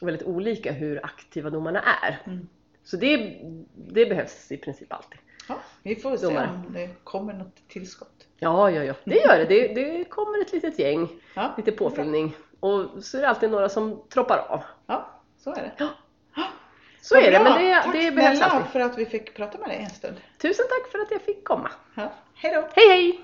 väldigt 0.00 0.26
olika 0.26 0.72
hur 0.72 1.00
aktiva 1.02 1.50
domarna 1.50 1.82
är. 2.02 2.18
Mm. 2.26 2.48
Så 2.90 2.96
det, 2.96 3.40
det 3.74 4.06
behövs 4.06 4.52
i 4.52 4.56
princip 4.56 4.92
alltid. 4.92 5.18
Ja, 5.48 5.54
vi 5.82 5.96
får 5.96 6.16
se 6.16 6.26
om 6.26 6.64
det 6.68 7.04
kommer 7.04 7.32
något 7.32 7.68
tillskott. 7.68 8.26
Ja, 8.38 8.70
ja, 8.70 8.84
ja. 8.84 8.94
det 9.04 9.16
gör 9.16 9.38
det. 9.38 9.44
Det, 9.44 9.74
det 9.74 10.04
kommer 10.04 10.42
ett 10.42 10.52
litet 10.52 10.78
gäng, 10.78 11.08
ja, 11.34 11.54
lite 11.56 11.72
påfyllning. 11.72 12.36
Och 12.60 13.04
så 13.04 13.18
är 13.18 13.22
det 13.22 13.28
alltid 13.28 13.50
några 13.50 13.68
som 13.68 14.02
troppar 14.08 14.38
av. 14.38 14.62
Ja, 14.86 15.10
så 15.38 15.50
är 15.50 15.54
det. 15.54 15.72
Ja. 15.76 15.88
Så 17.02 17.16
är 17.16 17.32
det, 17.32 17.40
men 17.44 17.64
det, 17.64 17.82
tack 17.82 17.92
det 17.92 18.10
behövs 18.12 18.40
alltid. 18.40 18.70
för 18.72 18.80
att 18.80 18.98
vi 18.98 19.06
fick 19.06 19.34
prata 19.34 19.58
med 19.58 19.68
dig 19.68 19.78
en 19.78 19.90
stund. 19.90 20.16
Tusen 20.38 20.66
tack 20.68 20.92
för 20.92 20.98
att 20.98 21.10
jag 21.10 21.22
fick 21.22 21.44
komma. 21.44 21.70
Ja. 21.94 22.12
Hej 22.34 22.54
då! 22.54 22.68
Hej 22.74 22.88
hej! 22.88 23.20